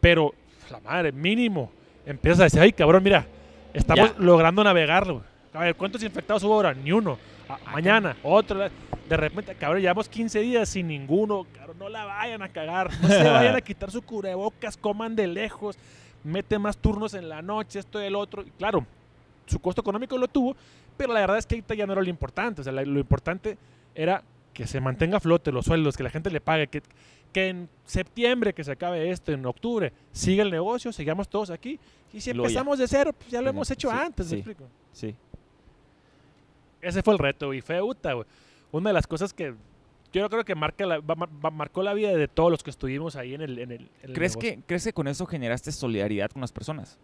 [0.00, 0.32] pero
[0.70, 1.70] la madre, mínimo,
[2.06, 3.26] empiezas a decir, ay cabrón, mira,
[3.74, 4.14] estamos Ya.
[4.18, 5.22] logrando navegarlo.
[5.52, 6.72] A ver, ¿cuántos infectados hubo ahora?
[6.74, 7.18] Ni uno.
[7.48, 8.58] A- mañana, otro.
[9.08, 11.46] De repente, cabrón, llevamos 15 días sin ninguno.
[11.54, 12.90] Cabrón, no la vayan a cagar.
[13.02, 15.76] No se vayan a quitar su cubrebocas, coman de lejos.
[16.24, 18.42] Mete más turnos en la noche, esto y el otro.
[18.42, 18.86] Y claro,
[19.46, 20.56] su costo económico lo tuvo,
[20.96, 22.62] pero la verdad es que ahorita ya no era lo importante.
[22.62, 23.58] O sea, lo importante
[23.94, 24.22] era
[24.54, 26.80] que se mantenga a flote los sueldos, que la gente le pague, que,
[27.34, 31.78] que en septiembre que se acabe esto, en octubre, siga el negocio, sigamos todos aquí.
[32.14, 34.34] Y si empezamos de cero, pues ya lo hemos hecho Sí, antes, sí.
[34.36, 34.64] ¿me explico?
[34.92, 35.14] Sí.
[36.80, 38.26] Ese fue el reto, y fue uta, güey.
[38.72, 39.54] Una de las cosas que
[40.12, 43.16] yo creo que marca la, va- va- marcó la vida de todos los que estuvimos
[43.16, 44.56] ahí en el, en el, en el ¿Crees negocio.
[44.60, 46.98] que, ¿Crees que con eso generaste solidaridad con las personas?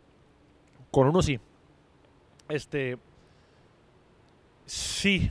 [0.92, 1.40] Con uno sí.
[2.48, 2.98] Este.
[4.66, 5.30] Sí.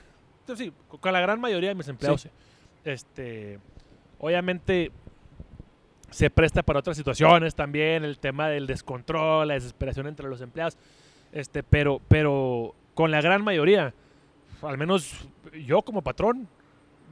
[0.56, 2.22] Sí, con- con la gran mayoría de mis empleados.
[2.22, 2.30] sí.
[2.84, 3.60] Este.
[4.20, 4.92] Obviamente.
[6.12, 8.04] Se presta para otras situaciones también.
[8.04, 10.76] El tema del descontrol, la desesperación entre los empleados.
[11.32, 13.94] Este, pero, pero con la gran mayoría,
[14.62, 15.30] al menos
[15.66, 16.48] yo como patrón,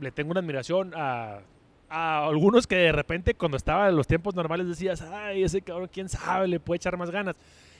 [0.01, 1.41] le tengo una admiración a,
[1.89, 6.09] algunos que de repente cuando estaba en los tiempos normales decías, ay, ese cabrón, quién
[6.09, 7.37] sabe, le puede echar más ganas.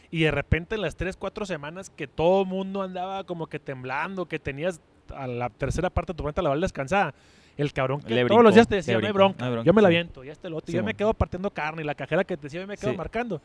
[0.09, 3.59] Y de repente en las 3, 4 semanas que todo el mundo andaba como que
[3.59, 4.79] temblando, que tenías
[5.13, 7.13] a la tercera parte de tu cuenta laboral descansada,
[7.57, 9.51] el cabrón que Le todos los días te decía, no hay brincó, bronca, no hay
[9.51, 9.95] bronca", yo me la sí.
[9.95, 12.37] aviento, ya está el otro, Sí, yo me quedo partiendo carne y la cajera que
[12.37, 12.97] te decía, yo me quedo Sí.
[12.97, 13.41] marcando.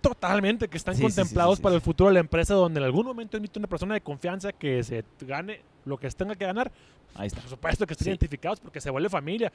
[0.00, 3.36] Totalmente, que están Sí, contemplados para el futuro de la empresa, donde en algún momento
[3.36, 6.72] emite una persona de confianza que se gane lo que tenga que ganar,
[7.14, 7.40] Ahí está.
[7.40, 9.52] por supuesto que estén identificados porque se vuelve familia.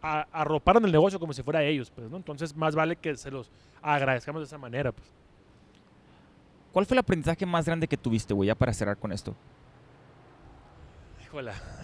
[0.00, 2.16] A- arroparon el negocio como si fuera ellos, pues, ¿no?
[2.16, 3.50] Entonces, más vale que se los
[3.82, 5.08] agradezcamos de esa manera, pues.
[6.72, 9.34] ¿Cuál fue el aprendizaje más grande que tuviste, güey, ya para cerrar con esto?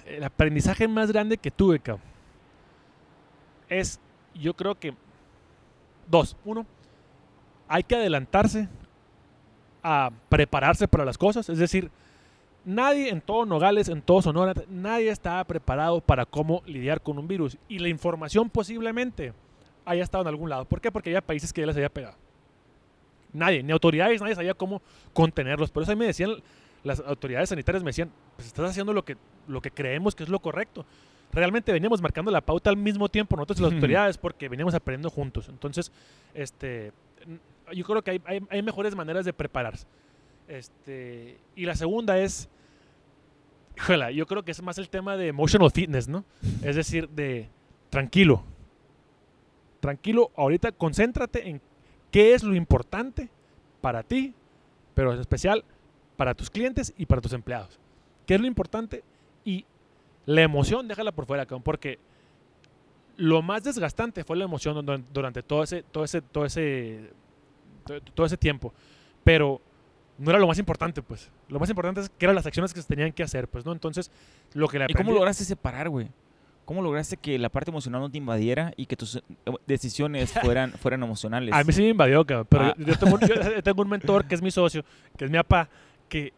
[0.07, 1.81] El aprendizaje más grande que tuve,
[3.69, 4.01] es,
[4.35, 4.95] yo creo que,
[6.09, 6.37] dos.
[6.45, 6.67] Uno,
[7.69, 8.69] hay que adelantarse
[9.83, 11.49] a prepararse para las cosas.
[11.49, 11.91] Es decir,
[12.65, 17.29] nadie en todo Nogales, en todo Sonora, nadie estaba preparado para cómo lidiar con un
[17.29, 17.59] virus.
[17.69, 19.33] Y la información posiblemente
[19.85, 20.65] haya estado en algún lado.
[20.65, 20.93] ¿Por qué?
[20.93, 22.17] Porque había países que ya les había pegado.
[23.33, 24.83] Nadie, ni autoridades, nadie sabía cómo
[25.13, 25.71] contenerlos.
[25.71, 26.43] Por eso a mí me decían,
[26.85, 29.17] las autoridades sanitarias me decían, pues estás haciendo lo que,
[29.49, 30.85] lo que creemos que es lo correcto.
[31.33, 35.09] Realmente veníamos marcando la pauta al mismo tiempo nosotros y las autoridades porque veníamos aprendiendo
[35.11, 35.49] juntos.
[35.49, 35.91] Entonces,
[36.35, 36.93] este,
[37.73, 39.87] yo creo que hay, hay- hay mejores maneras de prepararse.
[40.49, 42.49] Este, y la segunda es,
[43.79, 46.25] híjola, yo creo que es más el tema de emotional fitness, ¿no?
[46.63, 47.49] Es decir, de
[47.89, 48.45] tranquilo.
[49.81, 51.61] Tranquilo, ahorita concéntrate en
[52.11, 53.29] qué es lo importante
[53.81, 54.35] para ti,
[54.95, 55.65] pero en especial
[56.17, 57.79] para tus clientes y para tus empleados.
[58.27, 59.03] ¿Qué es lo importante?
[59.45, 59.65] Y
[60.27, 61.99] la emoción, déjala por fuera, cabrón, porque
[63.17, 67.11] lo más desgastante fue la emoción duran- durante todo ese, todo ese, todo ese,
[67.85, 68.73] to- todo ese tiempo.
[69.25, 69.61] Pero
[70.19, 71.31] no era lo más importante, pues.
[71.49, 73.73] Lo más importante es que eran las acciones que se tenían que hacer, pues, ¿no?
[73.73, 74.11] Entonces,
[74.55, 76.09] lo que le ¿Y cómo aprendí- lograste separar, güey?
[76.65, 79.23] ¿Cómo lograste que la parte emocional no te invadiera y que tus eh,
[79.67, 81.53] decisiones fueran, fueran emocionales?
[81.53, 82.47] A mí sí me invadió, cabrón.
[82.49, 82.75] Pero Ah.
[82.79, 84.85] yo, yo tengo, un- yo tengo un mentor que es mi socio,
[85.17, 85.69] que es mi papá,
[86.09, 86.33] que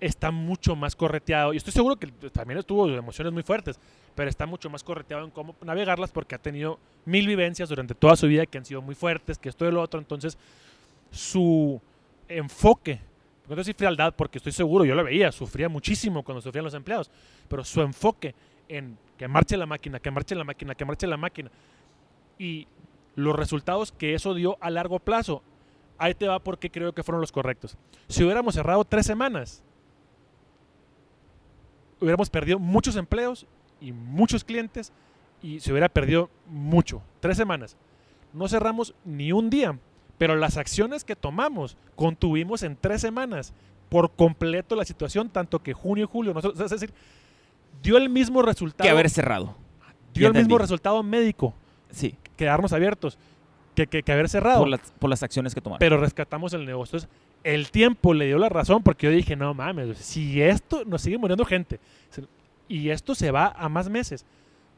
[0.00, 1.52] está mucho más correteado.
[1.52, 3.78] Y estoy seguro que también tuvo emociones muy fuertes,
[4.14, 8.16] pero está mucho más correteado en cómo navegarlas porque ha tenido mil vivencias durante toda
[8.16, 9.98] su vida que han sido muy fuertes, que esto y lo otro.
[10.00, 10.38] Entonces,
[11.10, 11.80] su
[12.28, 13.00] enfoque,
[13.48, 17.10] no decir frialdad, porque estoy seguro, yo lo veía, sufría muchísimo cuando sufrían los empleados,
[17.48, 18.34] pero su enfoque
[18.68, 21.50] en que marche la máquina, que marche la máquina, que marche la máquina,
[22.38, 22.66] y
[23.16, 25.42] los resultados que eso dio a largo plazo,
[25.96, 27.76] ahí te va porque creo que fueron los correctos.
[28.06, 29.64] Si hubiéramos cerrado tres semanas,
[32.00, 33.46] hubiéramos perdido muchos empleos
[33.80, 34.92] y muchos clientes
[35.42, 37.02] y se hubiera perdido mucho.
[37.20, 37.76] Tres semanas.
[38.32, 39.78] No cerramos ni un día,
[40.18, 43.52] pero las acciones que tomamos contuvimos en tres semanas
[43.88, 46.92] por completo la situación, tanto que junio y julio, nosotros- es decir,
[47.82, 49.54] dio el mismo resultado, que haber cerrado.
[50.12, 51.54] dio el mismo resultado médico,
[51.90, 53.16] Sí, quedarnos abiertos,
[53.74, 54.58] que, que, que haber cerrado.
[54.58, 55.78] por las, por las acciones que tomaron.
[55.78, 56.98] pero rescatamos el negocio.
[56.98, 57.08] Entonces,
[57.44, 61.18] el tiempo le dio la razón porque yo dije, no mames, si esto nos sigue
[61.18, 61.78] muriendo gente
[62.68, 64.24] y esto se va a más meses,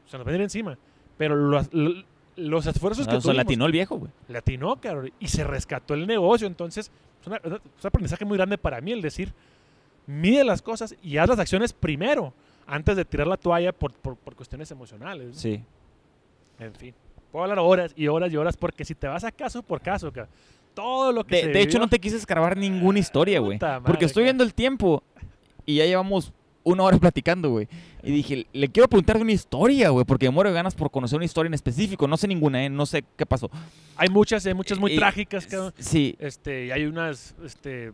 [0.05, 0.77] se nos va a ir encima.
[1.17, 2.03] Pero los, lo-
[2.37, 4.11] los esfuerzos que Ah, tuvimos, latinó el viejo, güey.
[4.29, 6.47] le atinó, cabrón, y se rescató el negocio.
[6.47, 6.89] Entonces,
[7.21, 9.33] es, una- es un aprendizaje muy grande para mí el decir,
[10.07, 12.33] mide las cosas y haz las acciones primero,
[12.65, 15.27] antes de tirar la toalla por, por, por cuestiones emocionales.
[15.27, 15.33] ¿no?
[15.33, 15.61] Sí.
[16.59, 16.93] En fin,
[17.31, 20.11] puedo hablar horas y horas y horas porque si te vas a caso por caso,
[20.11, 20.33] cabrón,
[20.73, 23.59] todo lo que De, se de hecho, no te quise escarbar ninguna historia, güey.
[23.85, 25.03] Porque estoy viendo el tiempo
[25.65, 27.67] y ya llevamos una hora platicando, güey.
[28.03, 30.89] Y dije, le quiero preguntar de una historia, güey, porque me muero de ganas por
[30.91, 32.07] conocer una historia en específico.
[32.07, 32.69] No sé ninguna, ¿eh?
[32.69, 33.49] No sé qué pasó.
[33.95, 35.73] Hay muchas, hay muchas muy trágicas, cabrón.
[35.77, 36.15] Sí.
[36.19, 37.91] Este, y hay unas, este,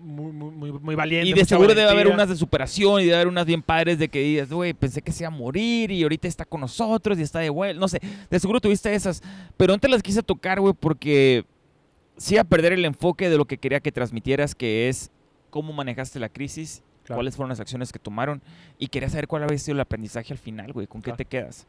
[0.00, 1.30] muy, muy, muy, valientes.
[1.30, 4.08] Y de seguro debe haber unas de superación y debe haber unas bien padres de
[4.08, 7.22] que digas, güey, pensé que se iba a morir y ahorita está con nosotros y
[7.22, 7.80] está de vuelta.
[7.80, 8.00] No sé,
[8.30, 9.22] de seguro tuviste esas.
[9.56, 11.44] Pero no te las quise tocar, güey, porque
[12.18, 15.10] sí a perder el enfoque de lo que quería que transmitieras, que es
[15.50, 17.18] cómo manejaste la crisis, Claro.
[17.20, 18.42] cuáles fueron las acciones que tomaron
[18.78, 21.16] y quería saber cuál había sido el aprendizaje al final, güey, con qué Claro.
[21.16, 21.66] te quedas.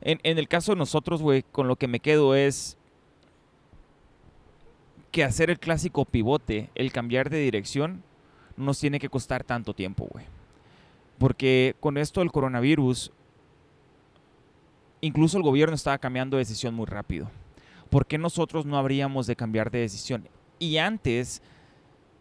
[0.00, 2.78] En, en el caso de nosotros, güey, con lo que me quedo es
[5.10, 8.02] que hacer el clásico pivote, el cambiar de dirección,
[8.56, 10.24] no nos tiene que costar tanto tiempo, güey.
[11.18, 13.12] Porque con esto del coronavirus,
[15.02, 17.30] incluso el gobierno estaba cambiando de decisión muy rápido.
[17.90, 20.28] ¿Por qué nosotros no habríamos de cambiar de decisión?
[20.58, 21.42] Y antes,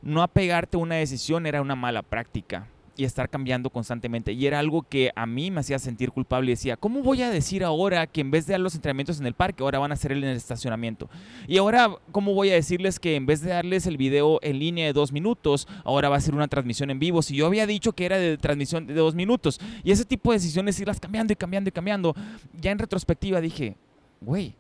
[0.01, 2.67] no apegarte a una decisión era una mala práctica
[2.99, 4.33] y estar cambiando constantemente.
[4.33, 7.29] Y era algo que a mí me hacía sentir culpable y decía, ¿cómo voy a
[7.29, 9.93] decir ahora que en vez de dar los entrenamientos en el parque, ahora van a
[9.93, 11.09] hacer en el estacionamiento?
[11.47, 14.85] Y ahora, ¿cómo voy a decirles que en vez de darles el video en línea
[14.85, 17.21] de dos minutos, ahora va a ser una transmisión en vivo?
[17.21, 19.61] Si yo había dicho que era de transmisión de dos minutos.
[19.85, 22.15] Y ese tipo de decisiones, irlas cambiando y cambiando y cambiando.
[22.59, 23.77] Ya en retrospectiva dije,
[24.19, 24.55] güey,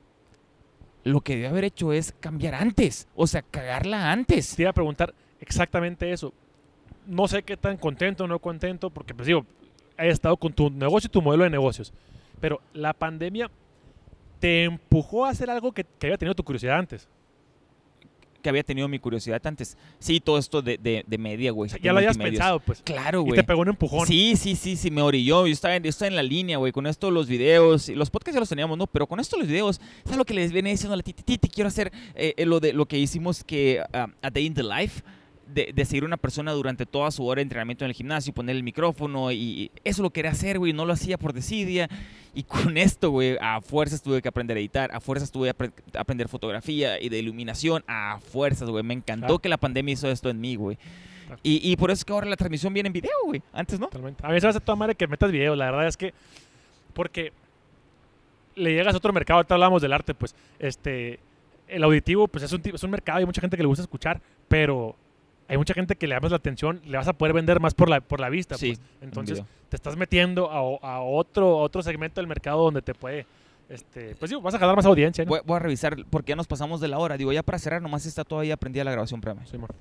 [1.09, 3.07] lo que debe haber hecho es cambiar antes.
[3.15, 4.55] O sea, cagarla antes.
[4.55, 6.33] Te iba a preguntar exactamente eso.
[7.05, 9.45] No sé qué tan contento o no contento, porque pues digo,
[9.97, 11.93] he estado con tu negocio y tu modelo de negocios.
[12.39, 13.49] Pero la pandemia
[14.39, 17.07] te empujó a hacer algo que, que había tenido tu curiosidad antes.
[18.41, 19.77] Que había tenido mi curiosidad antes.
[19.99, 21.67] Sí, todo esto de, de, de media, güey.
[21.67, 22.81] O sea, ya lo habías pensado, pues.
[22.83, 23.35] Claro, Y güey.
[23.35, 24.07] te pegó un empujón.
[24.07, 25.47] Sí, sí, sí, sí, me orilló.
[25.47, 27.89] Yo estaba en, yo estaba en la línea, güey, con esto los videos.
[27.89, 28.87] y Los podcasts ya los teníamos, ¿no?
[28.87, 31.37] Pero con esto los videos, ¿sabes lo que les viene diciendo a la titi?
[31.49, 34.63] Quiero hacer eh, eh, lo, de, lo que hicimos que ah, a Day in the
[34.63, 35.01] Life.
[35.53, 38.55] De, de seguir una persona durante toda su hora de entrenamiento en el gimnasio, poner
[38.55, 41.89] el micrófono y, eso lo quería hacer, güey, no lo hacía por desidia.
[42.35, 45.57] Y con esto, güey, a fuerzas tuve que aprender a editar, a fuerzas tuve que
[45.57, 48.83] apre- aprender fotografía y de iluminación, a fuerzas, güey.
[48.83, 49.39] Me encantó Claro.
[49.39, 50.77] que la pandemia hizo esto en mí, güey.
[51.25, 51.39] Claro.
[51.41, 53.41] Y, y por eso es que ahora la transmisión viene en video, güey.
[53.51, 53.87] Antes, ¿no?
[53.87, 54.23] Totalmente.
[54.25, 55.57] A mí se me hace toda madre que metas videos.
[55.57, 56.13] La verdad es que.
[56.93, 57.33] Porque
[58.55, 59.37] le llegas a otro mercado.
[59.37, 60.35] Ahorita hablamos del arte, pues.
[60.59, 61.19] Este.
[61.67, 63.17] El auditivo, pues es un, tipo- es un mercado.
[63.19, 64.21] Hay mucha gente que le gusta escuchar.
[64.47, 64.95] Pero
[65.49, 66.79] hay mucha gente que le llamas la atención.
[66.85, 68.55] Le vas a poder vender más por la, por la vista.
[68.55, 68.87] Sí, pues.
[69.01, 70.61] Entonces, te estás metiendo a,
[71.01, 73.25] otro, a otro segmento del mercado donde te puede.
[73.67, 75.29] Este, pues digo, vas a jalar más audiencia, ¿no?
[75.29, 77.17] Voy, voy a revisar porque ya nos pasamos de la hora.
[77.17, 79.45] Digo, ya para cerrar, nomás está todavía prendida la grabación, espérame.
[79.47, 79.73] Sí, amor.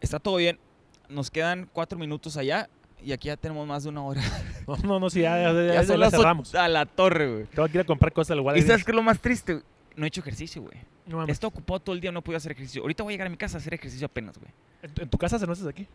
[0.00, 0.60] Está todo bien.
[1.08, 2.68] Nos quedan cuatro minutos allá
[3.04, 4.22] y aquí ya tenemos más de una hora.
[4.66, 6.54] No, no, no, sí, ya, ya, ya, Ya, son la las cerramos.
[6.54, 7.44] a la torre, güey.
[7.46, 8.66] Tengo que ir a comprar cosas al ¿Y Walgreens.
[8.66, 9.60] sabes qué es lo más triste?
[9.96, 10.74] No he hecho ejercicio, güey.
[11.06, 12.80] No estado ocupado todo el día, no podido hacer ejercicio.
[12.80, 14.50] Ahorita voy a llegar a mi casa a hacer ejercicio apenas, güey.
[14.82, 15.86] ¿En, tu- en tu casa se no haces aquí?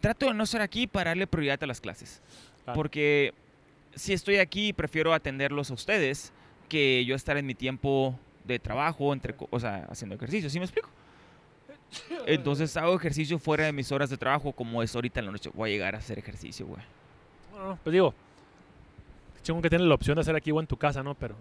[0.00, 2.20] Trato de no estar aquí para darle prioridad a las clases.
[2.74, 3.32] Porque
[3.94, 6.32] si estoy aquí, prefiero atenderlos a ustedes
[6.68, 10.50] que yo estar en mi tiempo de trabajo, entre, o sea, haciendo ejercicio.
[10.50, 10.88] ¿Sí me explico?
[12.26, 15.50] Entonces hago ejercicio fuera de mis horas de trabajo, como es ahorita en la noche.
[15.54, 16.82] Voy a llegar a hacer ejercicio, güey.
[17.52, 18.14] No, no, pues digo,
[19.42, 21.14] chingo que tienes la opción de hacer aquí o en tu casa, ¿no?
[21.14, 21.36] Pero,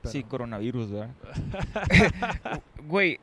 [0.00, 1.10] pero- Sí, coronavirus, ¿verdad?
[2.86, 3.18] Güey,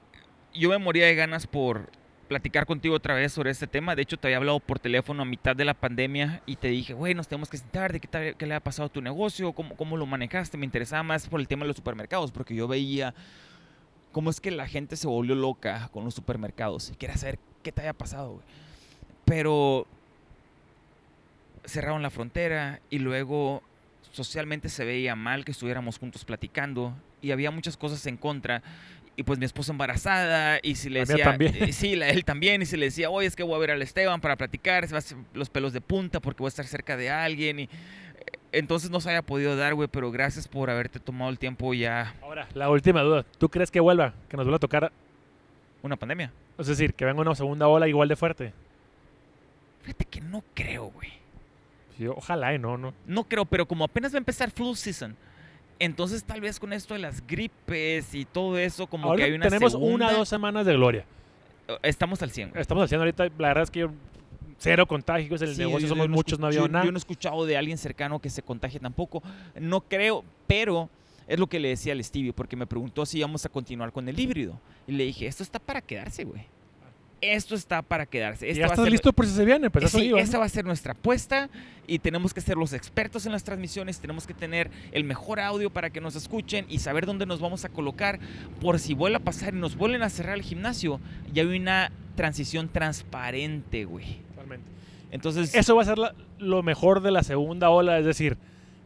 [0.53, 1.89] yo me moría de ganas por
[2.27, 3.95] platicar contigo otra vez sobre este tema.
[3.95, 6.93] De hecho, te había hablado por teléfono a mitad de la pandemia y te dije,
[6.93, 9.53] güey, nos tenemos que sentar, de qué, tal- qué le ha pasado a tu negocio,
[9.53, 10.57] cómo, cómo lo manejaste.
[10.57, 13.13] Me interesaba más por el tema de los supermercados, porque yo veía
[14.15, 16.89] cómo es que la gente se volvió loca con los supermercados.
[16.89, 18.45] Y quería saber qué te había pasado, güey.
[19.25, 19.85] Pero
[21.65, 23.61] cerraron la frontera y luego
[24.13, 28.63] socialmente se veía mal que estuviéramos juntos platicando y había muchas cosas en contra.
[29.17, 31.25] Y pues mi esposa embarazada y si le La decía...
[31.25, 31.53] también.
[31.53, 32.61] eh, Sí, la, él también.
[32.61, 34.93] Y si le decía, oye, es que voy a ver al Esteban para platicar, se
[34.93, 37.59] va a hacer los pelos de punta porque voy a estar cerca de alguien.
[37.59, 37.69] Y,
[38.57, 42.13] entonces no se había podido dar, güey, pero gracias por haberte tomado el tiempo ya
[42.21, 43.25] Ahora, la última duda.
[43.37, 44.13] ¿Tú crees que vuelva?
[44.29, 44.91] Que nos vuelva a tocar,
[45.83, 46.31] una pandemia.
[46.57, 48.53] es decir, que venga una segunda ola igual de fuerte.
[49.83, 51.09] Fíjate que no creo, güey.
[51.97, 52.93] Sí, ojalá y no, no.
[53.05, 55.15] No creo, pero como apenas va a empezar flu season,
[55.79, 59.33] entonces tal vez con esto de las gripes y todo eso, como Ahora que hay
[59.33, 61.05] una tenemos segunda, una o dos semanas de gloria.
[61.67, 62.49] eh, Estamos al 100.
[62.49, 62.61] güey.
[62.61, 63.91] Estamos haciendo ahorita, la verdad es que yo,
[64.57, 66.85] cero contagios en el Sí, negocio, somos no muchos, no había yo- nada.
[66.85, 69.21] Yo no he escuchado de alguien cercano que se contagie tampoco.
[69.59, 70.89] No creo, pero
[71.27, 74.07] es lo que le decía al Stevie, porque me preguntó si íbamos a continuar con
[74.07, 74.59] el híbrido.
[74.87, 76.43] Y le dije, esto está para quedarse, güey.
[77.21, 78.45] Esto está para quedarse.
[78.45, 80.23] Y Esto ya estás ser- listo por si se viene, pues eso sí, iba, ¿no?
[80.23, 81.49] esa va a ser nuestra apuesta
[81.87, 85.71] y tenemos que ser los expertos en las transmisiones, tenemos que tener el mejor audio
[85.71, 88.19] para que nos escuchen y saber dónde nos vamos a colocar
[88.61, 90.99] por si vuelve a pasar y nos vuelven a cerrar el gimnasio,
[91.33, 94.17] ya hay una transición transparente, güey.
[95.11, 98.37] Entonces, Eso va a ser la- lo mejor de la segunda ola, es decir,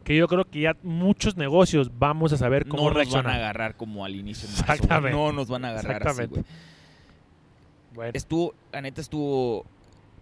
[0.04, 3.04] que yo creo que ya muchos negocios vamos a saber cómo no nos van a
[3.04, 3.34] reaccionar.
[3.36, 4.74] agarrar como al inicio en marzo, güey.
[4.76, 5.16] Exactamente.
[5.18, 6.40] No nos van a agarrar así, Exactamente.
[6.40, 6.44] güey.
[7.94, 9.66] Bueno, Estuvo, la neta estuvo,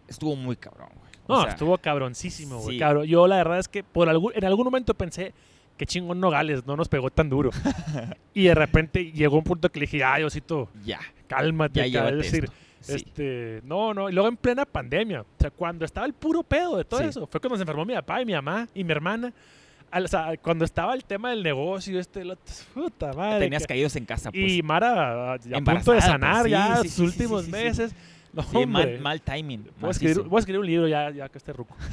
[0.08, 1.08] estuvo muy cabrón, güey.
[1.26, 2.76] O No, sea, estuvo cabroncísimo, güey.
[2.76, 2.78] sí.
[2.80, 3.04] cabrón.
[3.06, 5.34] Yo la verdad es que por algún, en algún momento pensé
[5.76, 7.50] que chingón Nogales no nos pegó tan duro.
[8.34, 11.88] y de repente llegó un punto que le dije, ay, Osito, Ya, cálmate.
[11.90, 12.14] ya cabrón".
[12.20, 12.56] llévate es decir, esto.
[12.88, 12.94] Sí.
[12.96, 14.08] este, no, no.
[14.08, 17.06] Y luego en plena pandemia, o sea, cuando estaba el puro pedo de todo Sí.
[17.06, 19.32] eso, fue cuando se enfermó mi papá y mi mamá y mi hermana.
[19.90, 22.36] Al- o sea, cuando estaba el tema del negocio, este, otro,
[22.74, 23.40] puta madre.
[23.46, 24.52] Tenías que- caídos en casa, pues.
[24.52, 27.94] y Mara, a, a punto de Embarazada, sanar pues, ya sus últimos meses.
[28.32, 29.64] No, Sí, mal, timing.
[29.80, 30.28] Voy a, escribir, macizo.
[30.30, 31.74] voy a escribir un libro ya, ya que esté ruco.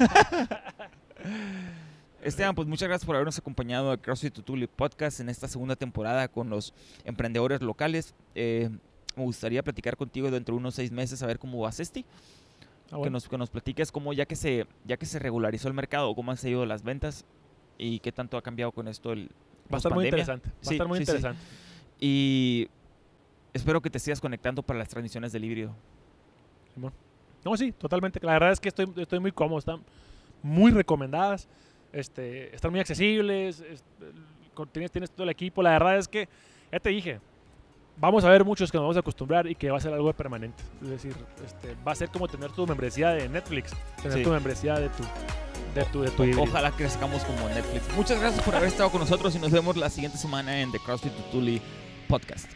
[2.22, 6.26] Esteban, pues muchas gracias por habernos acompañado a CrossFit Tutuli Podcast en esta segunda temporada
[6.28, 6.74] con los
[7.04, 8.14] emprendedores locales.
[8.34, 8.68] Eh,
[9.16, 12.04] me gustaría platicar contigo dentro de unos seis meses a ver cómo vas este.
[12.92, 15.74] Ah, Que, nos, que nos platiques cómo ya que se ya que se regularizó el
[15.74, 17.24] mercado, cómo han seguido las ventas
[17.78, 19.30] y qué tanto ha cambiado con esto el
[19.72, 20.48] Va a estar muy interesante.
[20.48, 21.10] Va a estar muy sí, sí.
[21.10, 21.42] interesante.
[21.98, 22.68] Y
[23.52, 25.74] espero que te sigas conectando para las transmisiones del híbrido.
[27.44, 28.18] No, sí, totalmente.
[28.22, 29.58] La verdad es que estoy, estoy muy cómodo.
[29.58, 29.82] Están
[30.42, 31.48] muy recomendadas.
[31.92, 33.62] Este, están muy accesibles.
[34.72, 35.62] tienes, tienes todo el equipo.
[35.62, 36.28] La verdad es que,
[36.72, 37.20] ya te dije,
[37.96, 40.12] vamos a ver muchos que nos vamos a acostumbrar y que va a ser algo
[40.12, 40.62] permanente.
[40.82, 43.72] Es decir, este, va a ser como tener tu membresía de Netflix,
[44.02, 44.22] tener Sí.
[44.24, 45.02] tu membresía de tu,
[45.74, 46.40] de tu, de tu.
[46.42, 47.82] Ojalá crezcamos como Netflix.
[47.96, 50.78] Muchas gracias por haber estado con nosotros y nos vemos la siguiente semana en The
[50.78, 51.60] CrossFit Tutuli
[52.08, 52.50] Podcast.